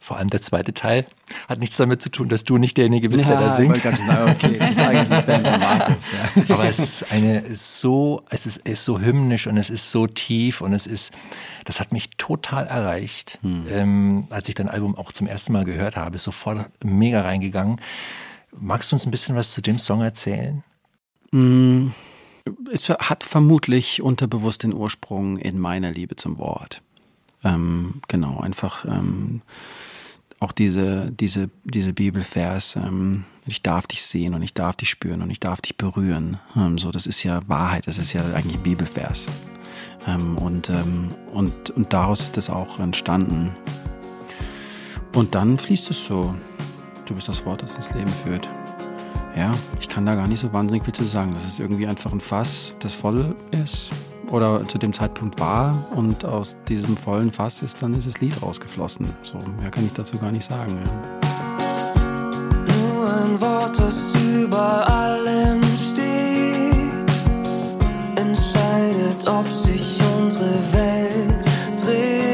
[0.00, 1.04] vor allem der zweite Teil.
[1.48, 3.76] Hat nichts damit zu tun, dass du nicht derjenige bist, der da singt.
[3.76, 6.10] ich wollte gerade sagen, okay, das ist eigentlich von Markus.
[6.10, 6.42] Ja.
[6.54, 10.62] Aber es ist eine so, es ist, ist so hymnisch und es ist so tief
[10.62, 11.12] und es ist,
[11.66, 13.38] das hat mich total erreicht.
[13.44, 17.80] Ähm, als ich dein Album auch zum ersten Mal gehört habe, ist sofort mega reingegangen.
[18.58, 20.64] Magst du uns ein bisschen was zu dem Song erzählen?
[21.30, 21.88] Mm,
[22.72, 26.82] es hat vermutlich unterbewusst den Ursprung in meiner Liebe zum Wort.
[27.42, 29.42] Ähm, genau, einfach ähm,
[30.40, 35.22] auch diese, diese, diese Bibelvers, ähm, ich darf dich sehen und ich darf dich spüren
[35.22, 36.38] und ich darf dich berühren.
[36.56, 39.26] Ähm, so, das ist ja Wahrheit, das ist ja eigentlich Bibelvers.
[40.06, 43.54] Ähm, und, ähm, und, und daraus ist das auch entstanden.
[45.14, 46.34] Und dann fließt es so.
[47.06, 48.48] Du bist das Wort, das ins Leben führt.
[49.36, 51.32] Ja, ich kann da gar nicht so wahnsinnig viel zu sagen.
[51.32, 53.90] Das ist irgendwie einfach ein Fass, das voll ist
[54.30, 59.08] oder zu dem Zeitpunkt war und aus diesem vollen Fass ist dann dieses Lied rausgeflossen.
[59.22, 60.78] So, mehr kann ich dazu gar nicht sagen.
[60.84, 60.90] Ja.
[62.76, 67.10] Nur ein Wort, das über allem steht,
[68.16, 71.46] entscheidet, ob sich unsere Welt
[71.84, 72.29] dreht.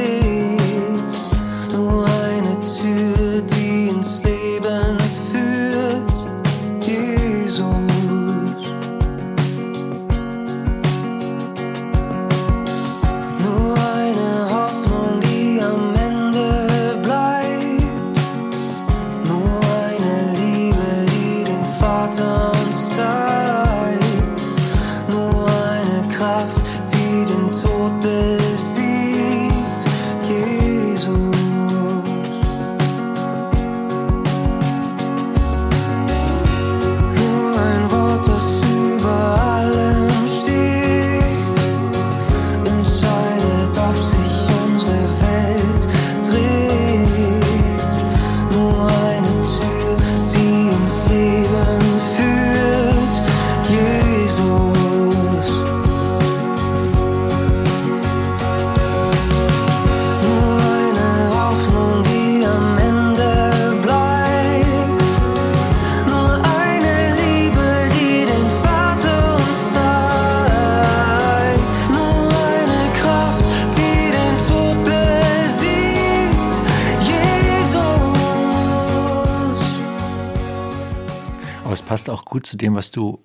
[81.87, 83.21] Passt auch gut zu dem, was du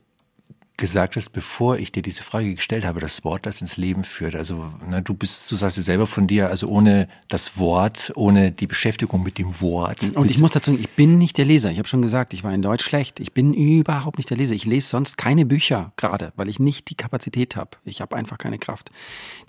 [0.78, 4.34] gesagt hast, bevor ich dir diese Frage gestellt habe, das Wort, das ins Leben führt.
[4.36, 8.52] Also na, du bist, du sagst ja selber von dir, also ohne das Wort, ohne
[8.52, 10.02] die Beschäftigung mit dem Wort.
[10.16, 11.70] Und ich muss dazu sagen, ich bin nicht der Leser.
[11.70, 13.20] Ich habe schon gesagt, ich war in Deutsch schlecht.
[13.20, 14.56] Ich bin überhaupt nicht der Leser.
[14.56, 17.72] Ich lese sonst keine Bücher gerade, weil ich nicht die Kapazität habe.
[17.86, 18.90] Ich habe einfach keine Kraft.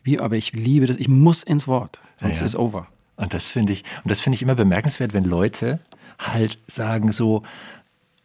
[0.02, 0.98] Wie, aber ich liebe das.
[0.98, 2.44] Ich muss ins Wort, sonst Ja.
[2.44, 2.88] ist over.
[3.16, 5.80] Und das finde ich, und das finde ich immer bemerkenswert, wenn Leute
[6.18, 7.42] halt sagen so,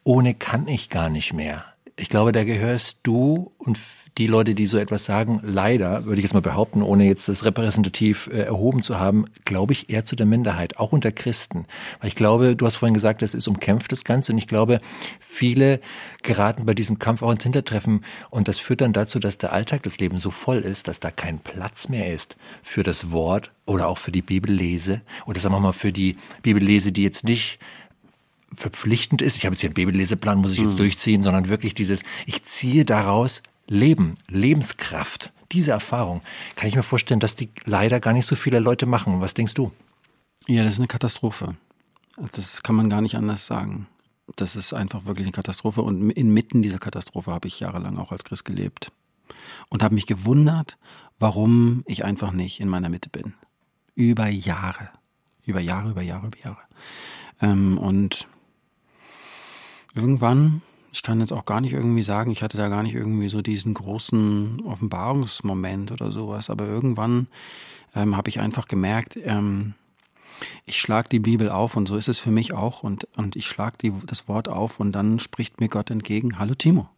[0.08, 1.66] ohne kann ich gar nicht mehr.
[1.94, 3.78] Ich glaube, da gehörst du und
[4.16, 7.44] die Leute, die so etwas sagen, leider, würde ich jetzt mal behaupten, ohne jetzt das
[7.44, 11.66] repräsentativ äh, erhoben zu haben, glaube ich eher zu der Minderheit, auch unter Christen.
[12.00, 14.32] Weil ich glaube, du hast vorhin gesagt, das ist umkämpft, das Ganze.
[14.32, 14.80] Und ich glaube,
[15.20, 15.78] viele
[16.22, 18.02] geraten bei diesem Kampf auch ins Hintertreffen.
[18.30, 21.10] Und das führt dann dazu, dass der Alltag des Lebens so voll ist, dass da
[21.10, 25.02] kein Platz mehr ist für das Wort oder auch für die Bibellese.
[25.26, 27.58] Oder sagen wir mal für die Bibellese, die jetzt nicht
[28.54, 29.36] verpflichtend ist.
[29.36, 32.84] Ich habe jetzt hier einen Bibelleseplan, muss ich jetzt durchziehen, sondern wirklich dieses, ich ziehe
[32.84, 35.32] daraus Leben, Lebenskraft.
[35.52, 36.22] Diese Erfahrung
[36.56, 39.20] kann ich mir vorstellen, dass die leider gar nicht so viele Leute machen.
[39.20, 39.72] Was denkst du?
[40.46, 41.56] Ja, das ist eine Katastrophe.
[42.32, 43.86] Das kann man gar nicht anders sagen.
[44.36, 45.82] Das ist einfach wirklich eine Katastrophe.
[45.82, 48.92] Und inmitten dieser Katastrophe habe ich jahrelang auch als Christ gelebt.
[49.68, 50.78] Und habe mich gewundert,
[51.18, 53.34] warum ich einfach nicht in meiner Mitte bin.
[53.94, 54.90] Über Jahre.
[55.44, 56.62] Über Jahre, über Jahre, über Jahre.
[57.40, 58.26] Ähm, und
[59.98, 63.28] irgendwann, ich kann jetzt auch gar nicht irgendwie sagen, ich hatte da gar nicht irgendwie
[63.28, 67.26] so diesen großen Offenbarungsmoment oder sowas, aber irgendwann
[67.94, 69.74] ähm, habe ich einfach gemerkt, ähm,
[70.66, 73.46] ich schlage die Bibel auf und so ist es für mich auch und, und ich
[73.46, 76.88] schlage das Wort auf und dann spricht mir Gott entgegen, hallo Timo,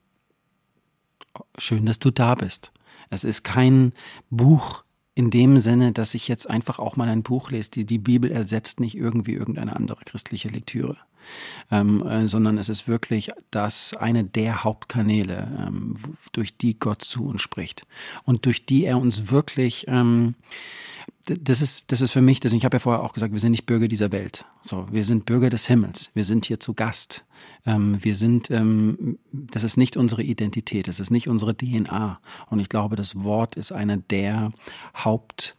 [1.57, 2.73] schön, dass du da bist.
[3.09, 3.93] Es ist kein
[4.29, 4.85] Buch
[5.15, 7.71] in dem Sinne, dass ich jetzt einfach auch mal ein Buch lese.
[7.71, 10.97] Die, die Bibel ersetzt nicht irgendwie irgendeine andere christliche Lektüre,
[11.71, 15.95] ähm, äh, sondern es ist wirklich das eine der Hauptkanäle, ähm,
[16.33, 17.87] durch die Gott zu uns spricht
[18.25, 20.35] und durch die er uns wirklich ähm,
[21.27, 23.53] das ist, das ist für mich, das, ich habe ja vorher auch gesagt, wir sind
[23.53, 24.45] nicht Bürger dieser Welt.
[24.63, 26.11] So, wir sind Bürger des Himmels.
[26.15, 27.25] Wir sind hier zu Gast.
[27.67, 32.21] Ähm, wir sind, ähm, das ist nicht unsere Identität, das ist nicht unsere DNA.
[32.49, 34.53] Und ich glaube, das Wort ist einer der
[34.97, 35.57] Haupt,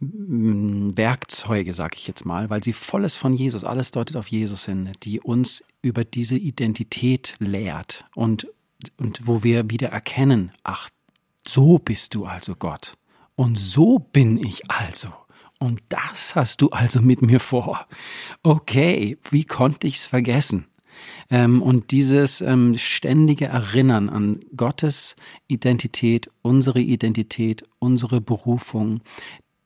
[0.00, 4.66] Werkzeuge, sage ich jetzt mal, weil sie voll ist von Jesus, alles deutet auf Jesus
[4.66, 8.48] hin, die uns über diese Identität lehrt und,
[8.98, 10.88] und wo wir wieder erkennen, ach,
[11.46, 12.96] so bist du also Gott
[13.34, 15.08] und so bin ich also.
[15.58, 17.86] Und das hast du also mit mir vor.
[18.42, 20.66] Okay, wie konnte ich's vergessen?
[21.30, 25.16] Ähm, und dieses ähm, ständige Erinnern an Gottes
[25.48, 29.00] Identität, unsere Identität, unsere Berufung,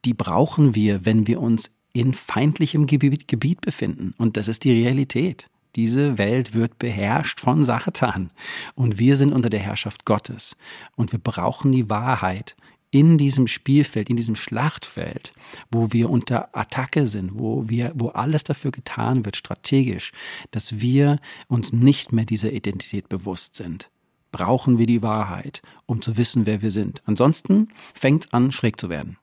[0.05, 4.15] die brauchen wir, wenn wir uns in feindlichem Gebiet, Gebiet befinden.
[4.17, 5.49] Und das ist die Realität.
[5.77, 8.31] Diese Welt wird beherrscht von Satan
[8.75, 10.57] und wir sind unter der Herrschaft Gottes.
[10.97, 12.57] Und wir brauchen die Wahrheit
[12.91, 15.33] in diesem Spielfeld, in diesem Schlachtfeld,
[15.71, 20.11] wo wir unter Attacke sind, wo wir, wo alles dafür getan wird, strategisch,
[20.51, 23.91] dass wir uns nicht mehr dieser Identität bewusst sind.
[24.33, 27.03] Brauchen wir die Wahrheit, um zu wissen, wer wir sind.
[27.05, 29.19] Ansonsten fängt es an, schräg zu werden.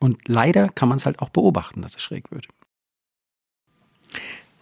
[0.00, 2.46] Und leider kann man es halt auch beobachten, dass es schräg wird.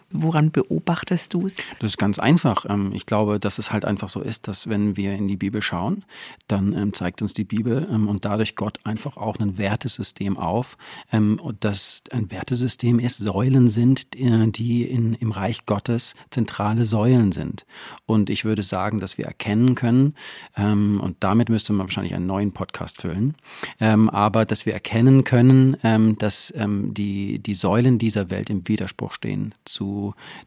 [0.09, 1.57] Woran beobachtest du es?
[1.79, 2.65] Das ist ganz einfach.
[2.69, 5.61] Ähm, ich glaube, dass es halt einfach so ist, dass wenn wir in die Bibel
[5.61, 6.05] schauen,
[6.47, 10.77] dann ähm, zeigt uns die Bibel ähm, und dadurch Gott einfach auch ein Wertesystem auf.
[11.11, 17.33] Und das ein Wertesystem ist, Säulen sind, äh, die in, im Reich Gottes zentrale Säulen
[17.33, 17.65] sind.
[18.05, 20.15] Und ich würde sagen, dass wir erkennen können,
[20.55, 23.35] und damit müsste man wahrscheinlich einen neuen Podcast füllen,
[23.79, 25.77] aber dass wir erkennen können,
[26.19, 29.96] dass die, die Säulen dieser Welt im Widerspruch stehen zu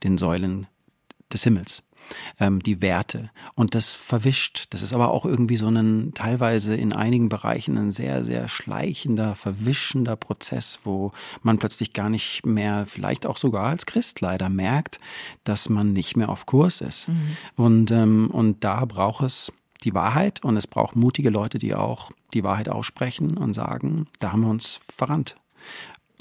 [0.03, 0.67] den Säulen
[1.33, 1.83] des Himmels.
[2.39, 3.31] Ähm, die Werte.
[3.55, 4.67] Und das verwischt.
[4.71, 9.35] Das ist aber auch irgendwie so ein, teilweise in einigen Bereichen ein sehr, sehr schleichender,
[9.35, 14.99] verwischender Prozess, wo man plötzlich gar nicht mehr, vielleicht auch sogar als Christ leider merkt,
[15.45, 17.09] dass man nicht mehr auf Kurs ist.
[17.09, 17.37] Mhm.
[17.55, 19.53] Und, ähm, und da braucht es
[19.85, 24.33] die Wahrheit und es braucht mutige Leute, die auch die Wahrheit aussprechen und sagen, da
[24.33, 25.37] haben wir uns verrannt.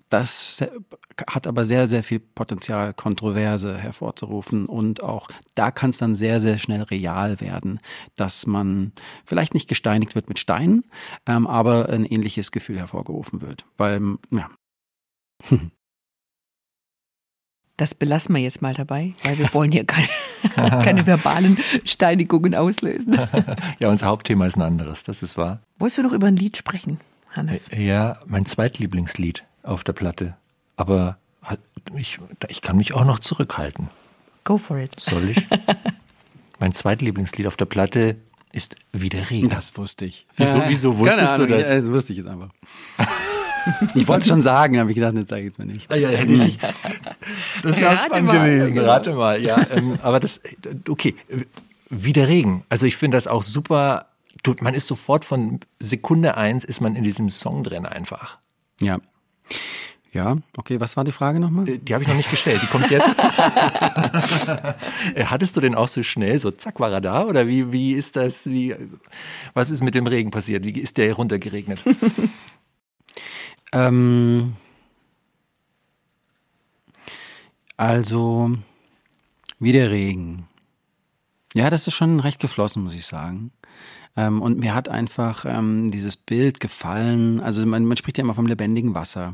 [0.10, 0.64] Das
[1.28, 4.66] hat aber sehr, sehr viel Potenzial, Kontroverse hervorzurufen.
[4.66, 7.80] Und auch da kann es dann sehr, sehr schnell real werden,
[8.16, 8.92] dass man
[9.24, 10.84] vielleicht nicht gesteinigt wird mit Steinen,
[11.28, 13.66] ähm, aber ein ähnliches Gefühl hervorgerufen wird.
[13.78, 14.02] Weil,
[14.32, 14.50] ja.
[17.78, 20.10] Das belassen wir jetzt mal dabei, weil wir wollen hier keine,
[20.84, 23.18] keine verbalen Steinigungen auslösen.
[23.80, 25.62] ja, unser Hauptthema ist ein anderes, das ist wahr.
[25.78, 27.00] Wolltest du noch über ein Lied sprechen,
[27.30, 27.70] Hannes?
[27.74, 30.36] Ja, mein Zweitlieblingslied auf der Platte.
[30.76, 31.18] Aber
[31.96, 33.90] ich, ich kann mich auch noch zurückhalten.
[34.44, 35.00] Go for it.
[35.00, 35.48] Soll ich?
[36.60, 38.18] mein zweitlieblingslied auf der Platte
[38.52, 39.50] ist Wie der Regen.
[39.50, 40.26] Das wusste ich.
[40.38, 41.68] Wieso, wieso wusstest du das?
[41.68, 42.50] Das wusste ich jetzt einfach.
[43.94, 45.92] Ich wollte es schon sagen, aber ich gedacht, jetzt sage ich es mir nicht.
[45.92, 46.48] Ah, ja, ja, ja,
[47.62, 48.80] Das wäre spannend gewesen.
[48.80, 49.68] Rate mal, ja.
[49.70, 50.42] Ähm, aber das,
[50.88, 51.16] okay,
[51.90, 52.64] wie der Regen.
[52.70, 54.08] Also ich finde das auch super.
[54.62, 58.38] Man ist sofort von Sekunde eins ist man in diesem Song drin einfach.
[58.80, 59.00] Ja.
[60.12, 61.70] Ja, okay, was war die Frage nochmal?
[61.70, 63.16] Äh, die habe ich noch nicht gestellt, die kommt jetzt.
[65.16, 67.24] Äh, hattest du den auch so schnell, so zack war er da?
[67.24, 68.76] Oder wie, wie ist das, wie,
[69.54, 70.66] was ist mit dem Regen passiert?
[70.66, 71.80] Wie ist der runtergeregnet?
[73.72, 74.56] ähm,
[77.78, 78.52] also,
[79.60, 80.48] wie der Regen.
[81.54, 83.52] Ja, das ist schon recht geflossen, muss ich sagen.
[84.16, 87.40] Ähm, und mir hat einfach ähm, dieses Bild gefallen.
[87.40, 89.34] Also man, man, spricht ja immer vom lebendigen Wasser.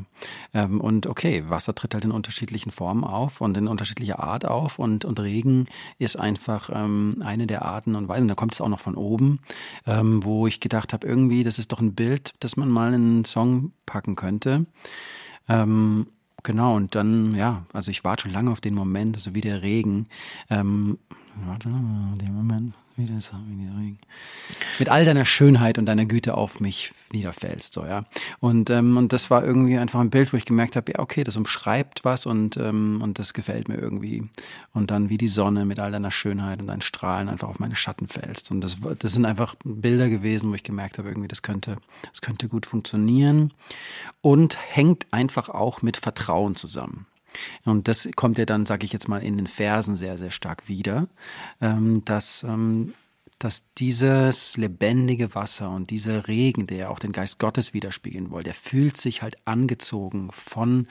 [0.53, 4.77] Ähm, und okay, Wasser tritt halt in unterschiedlichen Formen auf und in unterschiedlicher Art auf.
[4.79, 5.67] Und, und Regen
[5.97, 8.27] ist einfach ähm, eine der Arten und Weisen.
[8.27, 9.39] Da kommt es auch noch von oben,
[9.87, 13.01] ähm, wo ich gedacht habe, irgendwie, das ist doch ein Bild, das man mal in
[13.01, 14.65] einen Song packen könnte.
[15.47, 16.07] Ähm,
[16.43, 19.61] genau, und dann, ja, also ich warte schon lange auf den Moment, so wie der
[19.61, 20.07] Regen.
[20.49, 20.97] Ähm,
[21.45, 22.73] warte, den Moment.
[22.97, 23.17] Wie der
[23.77, 23.99] Regen.
[24.79, 28.05] Mit all deiner Schönheit und deiner Güte auf mich niederfällst, so, ja.
[28.39, 31.25] Und, ähm, und das war irgendwie einfach ein Bild, wo ich gemerkt habe, ja, okay,
[31.25, 34.23] das umschreibt was und, ähm, und das gefällt mir irgendwie.
[34.73, 37.75] Und dann wie die Sonne mit all deiner Schönheit und deinen Strahlen einfach auf meine
[37.75, 38.49] Schatten fällst.
[38.51, 41.77] Und das, das sind einfach Bilder gewesen, wo ich gemerkt habe, irgendwie, das könnte,
[42.11, 43.53] das könnte gut funktionieren.
[44.21, 47.07] Und hängt einfach auch mit Vertrauen zusammen.
[47.63, 50.67] Und das kommt ja dann, sage ich jetzt mal, in den Versen sehr, sehr stark
[50.67, 51.07] wieder,
[51.61, 52.93] ähm, dass, ähm,
[53.39, 58.43] dass dieses lebendige Wasser und dieser Regen, der ja auch den Geist Gottes widerspiegeln will,
[58.43, 60.87] der fühlt sich halt angezogen von,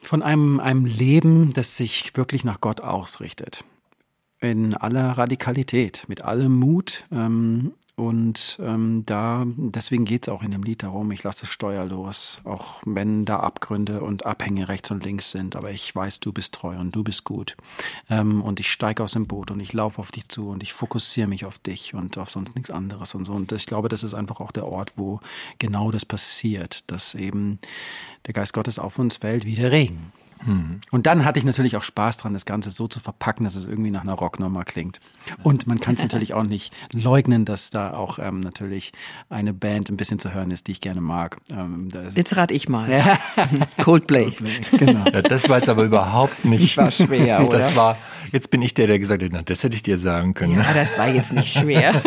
[0.00, 3.64] von einem, einem Leben, das sich wirklich nach Gott ausrichtet.
[4.40, 10.50] In aller Radikalität, mit allem Mut ähm, und ähm, da, deswegen geht es auch in
[10.50, 15.30] dem Lied darum, ich lasse steuerlos, auch wenn da Abgründe und Abhänge rechts und links
[15.30, 17.56] sind, aber ich weiß, du bist treu und du bist gut.
[18.10, 20.72] Ähm, und ich steige aus dem Boot und ich laufe auf dich zu und ich
[20.72, 23.32] fokussiere mich auf dich und auf sonst nichts anderes und so.
[23.32, 25.20] Und ich glaube, das ist einfach auch der Ort, wo
[25.58, 27.60] genau das passiert, dass eben
[28.26, 30.12] der Geist Gottes auf uns fällt wie der Regen.
[30.90, 33.64] Und dann hatte ich natürlich auch Spaß dran, das Ganze so zu verpacken, dass es
[33.66, 35.00] irgendwie nach einer Rocknummer klingt.
[35.42, 38.92] Und man kann es natürlich auch nicht leugnen, dass da auch ähm, natürlich
[39.30, 41.38] eine Band ein bisschen zu hören ist, die ich gerne mag.
[41.50, 42.84] Ähm, Jetzt rate ich mal.
[43.82, 44.32] Coldplay.
[44.78, 45.04] genau.
[45.12, 46.76] Ja, das war jetzt aber überhaupt nicht.
[46.76, 47.58] War schwer, oder?
[47.58, 47.96] Das war,
[48.32, 50.56] jetzt bin ich der, der gesagt hat, na, das hätte ich dir sagen können.
[50.56, 52.02] Ja, das war jetzt nicht schwer.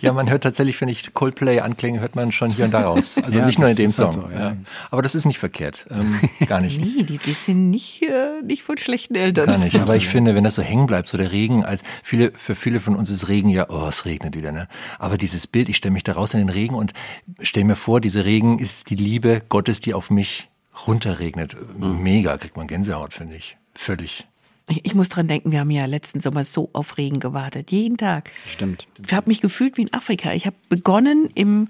[0.00, 3.18] Ja, man hört tatsächlich, finde ich, Coldplay-Anklänge hört man schon hier und da raus.
[3.22, 4.22] Also Ja, nicht nur in das dem halt Song.
[4.22, 4.40] so, ja.
[4.50, 4.56] ja.
[4.90, 5.86] Aber das ist nicht verkehrt.
[5.90, 6.80] Ähm, gar nicht.
[6.80, 9.46] Nee, die, die sind nicht, äh, nicht von schlechten Eltern.
[9.46, 9.76] Gar nicht.
[9.76, 12.80] Aber ich finde, wenn das so hängen bleibt, so der Regen, als viele, für viele
[12.80, 14.68] von uns ist Regen ja, oh, es regnet wieder, ne?
[14.98, 16.92] Aber dieses Bild, ich stelle mich da raus in den Regen und
[17.40, 20.48] stelle mir vor, dieser Regen ist die Liebe Gottes, die auf mich
[20.86, 21.56] runterregnet.
[21.78, 23.56] Mega, kriegt man Gänsehaut, finde ich.
[23.74, 24.26] Völlig.
[24.68, 27.70] Ich, ich muss dran denken, wir haben ja letzten Sommer so auf Regen gewartet.
[27.70, 28.30] Jeden Tag.
[28.46, 28.86] Stimmt.
[29.04, 30.32] Ich habe mich gefühlt wie in Afrika.
[30.32, 31.68] Ich habe begonnen im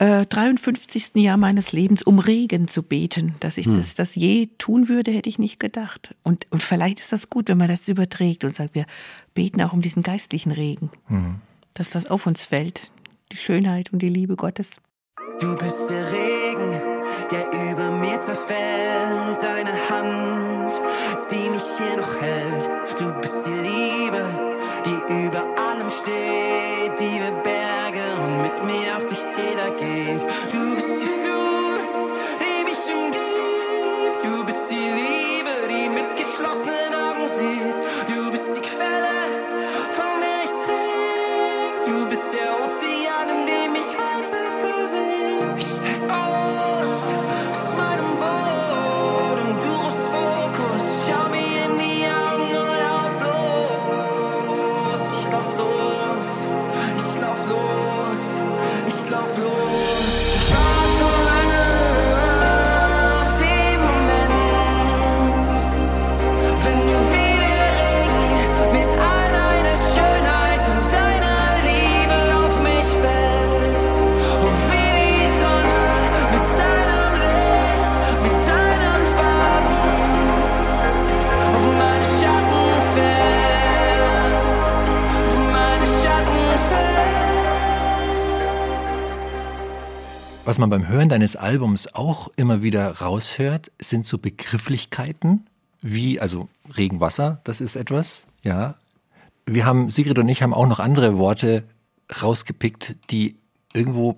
[0.00, 1.16] äh, 53.
[1.16, 3.34] Jahr meines Lebens um Regen zu beten.
[3.40, 6.14] Dass ich das, das je tun würde, hätte ich nicht gedacht.
[6.22, 8.86] Und, und vielleicht ist das gut, wenn man das überträgt und sagt, wir
[9.34, 10.90] beten auch um diesen geistlichen Regen.
[11.74, 12.90] Dass das auf uns fällt.
[13.30, 14.80] Die Schönheit und die Liebe Gottes.
[15.38, 16.70] Du bist der Regen,
[17.30, 19.42] der über mir zerfällt.
[19.42, 20.39] Deine Hand,
[90.60, 95.46] man beim Hören deines Albums auch immer wieder raushört, sind so Begrifflichkeiten
[95.82, 98.74] wie, also Regenwasser, das ist etwas, ja.
[99.46, 101.64] Wir haben, Sigrid und ich haben auch noch andere Worte
[102.22, 103.36] rausgepickt, die
[103.72, 104.16] irgendwo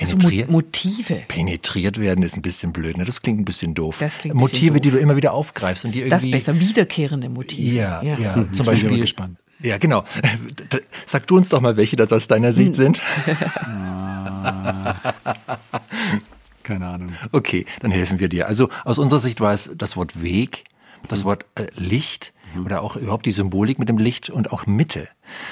[0.00, 1.22] Also penetriert, Motive.
[1.28, 3.04] penetriert werden, ist ein bisschen blöd, ne?
[3.04, 3.98] Das klingt ein bisschen doof.
[4.00, 4.98] Das klingt Motive, die doof.
[4.98, 6.30] du immer wieder aufgreifst und die Das irgendwie.
[6.32, 7.74] besser wiederkehrende Motive.
[7.76, 8.34] Ja, ja, Ja.
[8.34, 9.00] zum bin ich Beispiel.
[9.00, 9.38] gespannt.
[9.60, 10.04] Ja, genau.
[11.06, 12.54] Sag du uns doch mal, welche das aus deiner Hm.
[12.54, 13.00] Sicht sind.
[16.64, 17.12] Keine Ahnung.
[17.30, 18.48] Okay, dann helfen wir dir.
[18.48, 20.64] Also aus unserer Sicht war es das Wort Weg,
[21.06, 22.32] das Wort äh, Licht
[22.64, 25.08] oder auch überhaupt die Symbolik mit dem Licht und auch Mitte.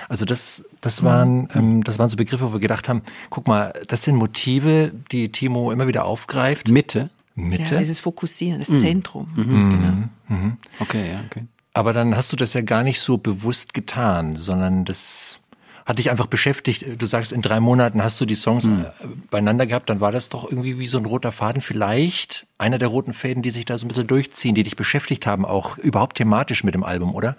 [0.08, 3.72] Also das, das waren, ähm, das waren so Begriffe, wo wir gedacht haben, guck mal,
[3.88, 6.68] das sind Motive, die Timo immer wieder aufgreift.
[6.68, 7.10] Mitte?
[7.34, 7.74] Mitte.
[7.74, 9.28] Ja, dieses Fokussieren, das Zentrum.
[9.34, 10.08] Mhm.
[10.28, 10.52] Genau.
[10.80, 11.44] Okay, ja, okay.
[11.74, 15.40] Aber dann hast du das ja gar nicht so bewusst getan, sondern das
[15.84, 16.84] hat dich einfach beschäftigt.
[16.98, 18.84] Du sagst, in drei Monaten hast du die Songs Hm.
[18.84, 18.86] äh,
[19.30, 21.60] beieinander gehabt, dann war das doch irgendwie wie so ein roter Faden.
[21.62, 25.26] Vielleicht einer der roten Fäden, die sich da so ein bisschen durchziehen, die dich beschäftigt
[25.26, 27.36] haben, auch überhaupt thematisch mit dem Album, oder?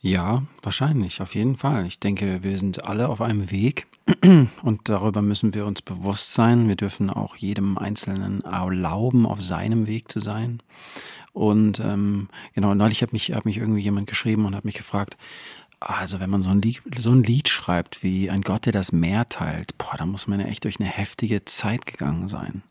[0.00, 1.86] Ja, wahrscheinlich, auf jeden Fall.
[1.86, 3.86] Ich denke, wir sind alle auf einem Weg
[4.62, 6.68] und darüber müssen wir uns bewusst sein.
[6.68, 10.60] Wir dürfen auch jedem Einzelnen erlauben, auf seinem Weg zu sein.
[11.32, 15.16] Und ähm, genau, neulich hat mich, hat mich irgendwie jemand geschrieben und hat mich gefragt,
[15.84, 18.92] also wenn man so ein, Lied, so ein Lied schreibt wie ein Gott, der das
[18.92, 22.62] Meer teilt, boah, da muss man ja echt durch eine heftige Zeit gegangen sein.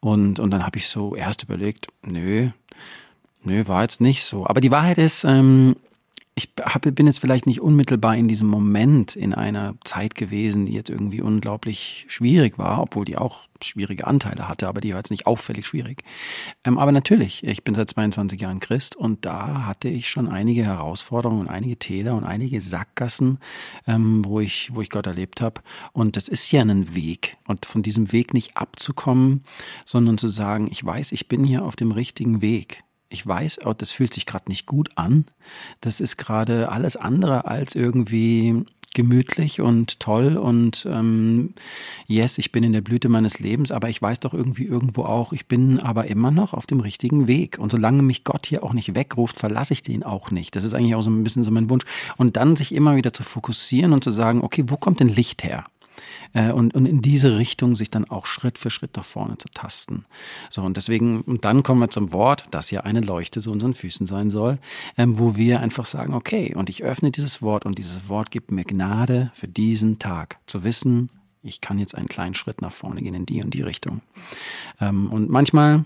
[0.00, 2.50] Und, und dann habe ich so erst überlegt, nö,
[3.42, 4.46] nö, war jetzt nicht so.
[4.46, 5.76] Aber die Wahrheit ist, ähm,
[6.34, 10.72] ich hab, bin jetzt vielleicht nicht unmittelbar in diesem Moment in einer Zeit gewesen, die
[10.72, 15.10] jetzt irgendwie unglaublich schwierig war, obwohl die auch schwierige Anteile hatte, aber die war jetzt
[15.10, 16.02] nicht auffällig schwierig.
[16.64, 20.64] Ähm, aber natürlich, ich bin seit 22 Jahren Christ und da hatte ich schon einige
[20.64, 23.38] Herausforderungen und einige Täler und einige Sackgassen,
[23.86, 25.60] ähm, wo, ich, wo ich Gott erlebt habe.
[25.92, 27.36] Und das ist ja ein Weg.
[27.46, 29.44] Und von diesem Weg nicht abzukommen,
[29.84, 32.82] sondern zu sagen, ich weiß, ich bin hier auf dem richtigen Weg.
[33.12, 35.24] Ich weiß, oh, das fühlt sich gerade nicht gut an.
[35.80, 41.54] Das ist gerade alles andere als irgendwie gemütlich und toll und ähm,
[42.06, 45.32] yes, ich bin in der Blüte meines Lebens, aber ich weiß doch irgendwie irgendwo auch,
[45.32, 47.58] ich bin aber immer noch auf dem richtigen Weg.
[47.58, 50.56] Und solange mich Gott hier auch nicht wegruft, verlasse ich den auch nicht.
[50.56, 51.84] Das ist eigentlich auch so ein bisschen so mein Wunsch.
[52.16, 55.44] Und dann sich immer wieder zu fokussieren und zu sagen, okay, wo kommt denn Licht
[55.44, 55.64] her?
[56.32, 59.48] Äh, und, und in diese Richtung sich dann auch Schritt für Schritt nach vorne zu
[59.48, 60.04] tasten.
[60.50, 63.74] So, und deswegen, und dann kommen wir zum Wort, das ja eine Leuchte so unseren
[63.74, 64.58] Füßen sein soll,
[64.96, 68.50] ähm, wo wir einfach sagen, okay, und ich öffne dieses Wort und dieses Wort gibt
[68.50, 71.10] mir Gnade für diesen Tag, zu wissen,
[71.42, 74.02] ich kann jetzt einen kleinen Schritt nach vorne gehen in die und die Richtung.
[74.80, 75.84] Ähm, und manchmal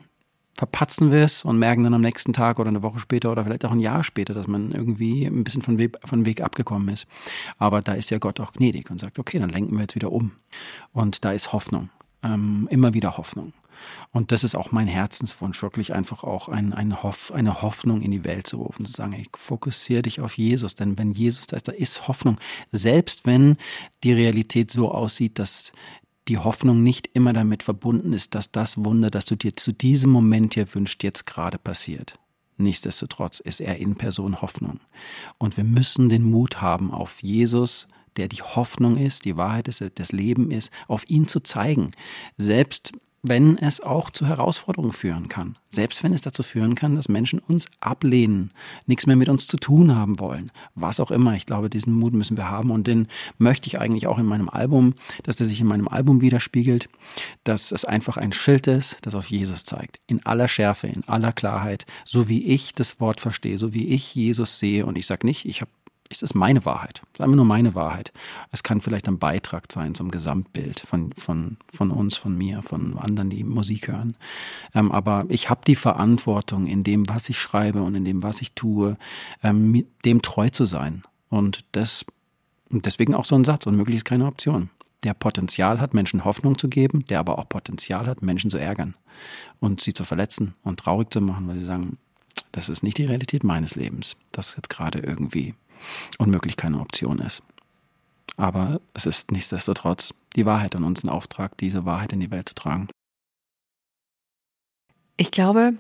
[0.57, 3.65] verpatzen wir es und merken dann am nächsten Tag oder eine Woche später oder vielleicht
[3.65, 7.07] auch ein Jahr später, dass man irgendwie ein bisschen von Weg, von Weg abgekommen ist.
[7.59, 10.13] Aber da ist ja Gott auch gnädig und sagt, okay, dann lenken wir jetzt wieder
[10.13, 10.33] um.
[10.93, 11.91] Und da ist Hoffnung,
[12.23, 13.53] ähm, immer wieder Hoffnung.
[14.13, 18.11] Und das ist auch mein Herzenswunsch, wirklich einfach auch ein, ein Hoff, eine Hoffnung in
[18.11, 21.57] die Welt zu rufen, zu sagen, ey, fokussiere dich auf Jesus, denn wenn Jesus da
[21.57, 22.39] ist, da ist Hoffnung.
[22.71, 23.57] Selbst wenn
[24.03, 25.73] die Realität so aussieht, dass
[26.29, 30.11] die Hoffnung nicht immer damit verbunden ist, dass das Wunder, das du dir zu diesem
[30.11, 32.19] Moment hier wünscht, jetzt gerade passiert.
[32.57, 34.81] Nichtsdestotrotz ist er in Person Hoffnung.
[35.39, 39.83] Und wir müssen den Mut haben, auf Jesus, der die Hoffnung ist, die Wahrheit ist,
[39.97, 41.91] das Leben ist, auf ihn zu zeigen.
[42.37, 42.93] Selbst
[43.27, 45.57] wenn es auch zu Herausforderungen führen kann.
[45.71, 48.53] Selbst wenn es dazu führen kann, dass Menschen uns ablehnen,
[48.85, 50.53] nichts mehr mit uns zu tun haben wollen.
[50.75, 51.35] Was auch immer.
[51.35, 53.09] Ich glaube, diesen Mut müssen wir haben und den
[53.39, 56.91] möchte ich eigentlich auch in meinem Album, dass der sich in meinem Album widerspiegelt,
[57.45, 60.01] dass es einfach ein Schild ist, das auf Jesus zeigt.
[60.07, 64.15] In aller Schärfe, in aller Klarheit, so wie ich das Wort verstehe, so wie ich
[64.15, 64.85] Jesus sehe.
[64.85, 65.71] Und ich sage nicht, ich habe
[66.17, 67.03] es ist meine Wahrheit.
[67.05, 68.13] Es ist einfach nur meine Wahrheit.
[68.51, 72.99] Es kann vielleicht ein Beitrag sein zum Gesamtbild von, von, von uns, von mir, von
[72.99, 74.17] anderen, die Musik hören.
[74.75, 78.41] Ähm, aber ich habe die Verantwortung, in dem, was ich schreibe und in dem, was
[78.41, 78.97] ich tue,
[79.43, 81.03] ähm, dem treu zu sein.
[81.29, 82.05] Und das,
[82.71, 84.71] deswegen auch so ein Satz, unmöglich ist keine Option.
[85.03, 88.95] Der Potenzial hat, Menschen Hoffnung zu geben, der aber auch Potenzial hat, Menschen zu ärgern
[89.61, 91.99] und sie zu verletzen und traurig zu machen, weil sie sagen,
[92.53, 95.55] das ist nicht die Realität meines Lebens, das jetzt gerade irgendwie
[96.19, 97.43] unmöglich keine Option ist.
[98.37, 102.49] Aber es ist nichtsdestotrotz die Wahrheit und uns ein Auftrag, diese Wahrheit in die Welt
[102.49, 102.89] zu tragen.
[105.17, 105.75] Ich glaube,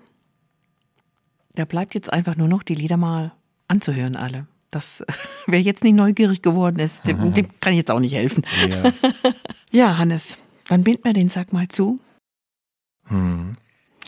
[1.55, 3.33] da bleibt jetzt einfach nur noch die Lieder mal
[3.67, 4.47] anzuhören, alle.
[4.71, 5.05] Das,
[5.47, 8.45] wer jetzt nicht neugierig geworden ist, dem, dem kann ich jetzt auch nicht helfen.
[8.69, 8.93] Ja.
[9.73, 10.39] ja, Hannes,
[10.69, 11.99] dann bind mir den Sack mal zu.
[13.07, 13.57] Hm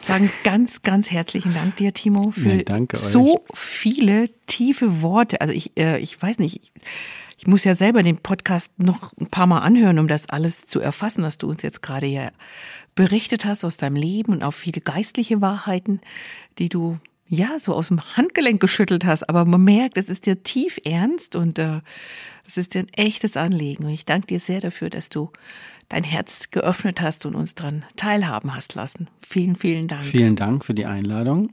[0.06, 5.40] sagen ganz, ganz herzlichen Dank dir, Timo, für ja, so viele tiefe Worte.
[5.40, 6.72] Also ich, äh, ich weiß nicht, ich,
[7.38, 10.80] ich muss ja selber den Podcast noch ein paar Mal anhören, um das alles zu
[10.80, 12.32] erfassen, was du uns jetzt gerade hier
[12.94, 16.00] berichtet hast aus deinem Leben und auch viele geistliche Wahrheiten,
[16.58, 16.98] die du
[17.28, 19.28] ja so aus dem Handgelenk geschüttelt hast.
[19.28, 21.80] Aber man merkt, es ist dir tief ernst und äh,
[22.46, 23.84] es ist dir ein echtes Anliegen.
[23.84, 25.30] Und ich danke dir sehr dafür, dass du
[25.88, 29.08] dein Herz geöffnet hast und uns daran teilhaben hast lassen.
[29.26, 30.04] Vielen, vielen Dank.
[30.04, 31.50] Vielen Dank für die Einladung.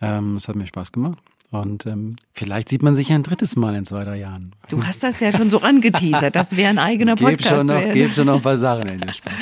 [0.00, 1.18] Ähm, es hat mir Spaß gemacht.
[1.50, 4.52] Und ähm, vielleicht sieht man sich ein drittes Mal in zwei, drei Jahren.
[4.68, 6.34] Du hast das ja schon so angeteasert.
[6.34, 7.56] Das wäre ein eigener es Podcast.
[7.56, 9.32] Schon noch, gibt schon noch ein paar Sachen in den Spaß.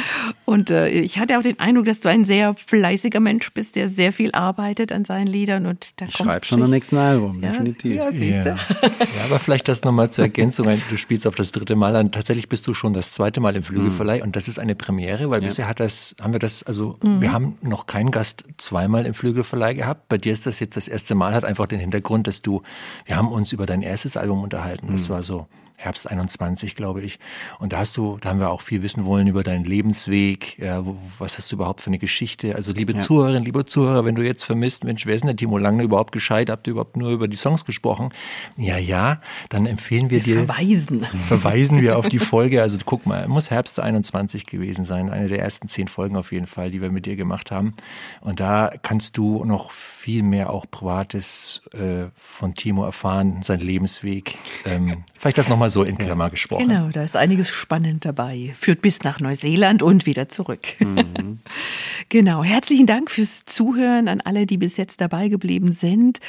[0.45, 3.89] Und äh, ich hatte auch den Eindruck, dass du ein sehr fleißiger Mensch bist, der
[3.89, 5.65] sehr viel arbeitet an seinen Liedern.
[5.65, 7.97] Und da ich schreibe schon am nächsten Album, ja, definitiv.
[7.97, 8.49] Ja, siehst du.
[8.51, 8.57] Ja.
[8.57, 10.67] ja, aber vielleicht das nochmal zur Ergänzung.
[10.91, 12.13] Du spielst auf das dritte Mal an.
[12.13, 14.25] Tatsächlich bist du schon das zweite Mal im Flügelverleih mhm.
[14.25, 15.49] und das ist eine Premiere, weil ja.
[15.49, 17.21] bisher hat das, haben wir das, also mhm.
[17.23, 20.09] wir haben noch keinen Gast zweimal im Flügelverleih gehabt.
[20.09, 22.63] Bei dir ist das jetzt das erste Mal, hat einfach den Hintergrund, dass du,
[23.07, 24.89] wir haben uns über dein erstes Album unterhalten.
[24.93, 25.13] Das mhm.
[25.15, 25.47] war so
[25.77, 27.19] Herbst 21, glaube ich.
[27.59, 30.57] Und da hast du, da haben wir auch viel wissen wollen über deinen Lebensweg.
[30.59, 32.55] Ja, wo, was hast du überhaupt für eine Geschichte?
[32.55, 33.01] Also liebe ja.
[33.01, 36.13] Zuhörerinnen, liebe Zuhörer, wenn du jetzt vermisst, Mensch, wer ist denn der Timo Lange überhaupt
[36.13, 36.49] gescheit?
[36.49, 38.11] Habt ihr überhaupt nur über die Songs gesprochen?
[38.57, 40.45] Ja, ja, dann empfehlen wir, wir dir.
[40.47, 41.05] Verweisen.
[41.29, 42.63] Verweisen wir auf die Folge.
[42.63, 45.11] Also guck mal, muss Herbst 21 gewesen sein.
[45.11, 47.75] Eine der ersten zehn Folgen auf jeden Fall, die wir mit dir gemacht haben.
[48.21, 54.37] Und da kannst du noch viel mehr auch Privates äh, von Timo erfahren, sein Lebensweg.
[54.65, 56.69] Ähm, vielleicht das nochmal so in Klammer gesprochen.
[56.69, 58.53] Genau, da ist einiges spannend dabei.
[58.57, 60.67] Führt bis nach Neuseeland und wieder zurück.
[60.81, 61.39] Mhm.
[62.09, 66.21] genau, herzlichen Dank fürs Zuhören an alle, die bis jetzt dabei geblieben sind.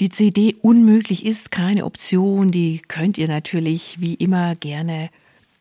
[0.00, 2.50] Die CD Unmöglich ist keine Option.
[2.50, 5.10] Die könnt ihr natürlich wie immer gerne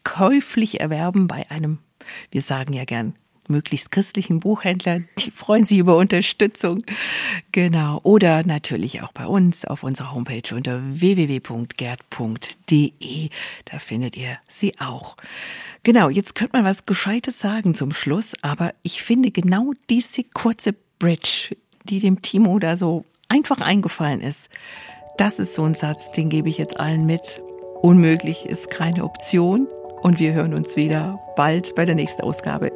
[0.04, 1.80] käuflich erwerben bei einem,
[2.32, 3.16] wir sagen ja gern,
[3.50, 6.84] möglichst christlichen Buchhändler, die freuen sich über Unterstützung.
[7.52, 8.00] Genau.
[8.04, 11.70] Oder natürlich auch bei uns auf unserer Homepage unter www.gerd.de.
[13.66, 15.16] Da findet ihr sie auch.
[15.84, 20.76] Genau, jetzt könnte man was Gescheites sagen zum Schluss, aber ich finde genau diese kurze
[21.00, 21.56] Bridge,
[21.86, 24.50] die dem Timo da so einfach eingefallen ist,
[25.18, 27.42] das ist so ein Satz, den gebe ich jetzt allen mit.
[27.82, 29.68] Unmöglich ist keine Option.
[30.02, 32.72] Und wir hören uns wieder bald bei der nächsten Ausgabe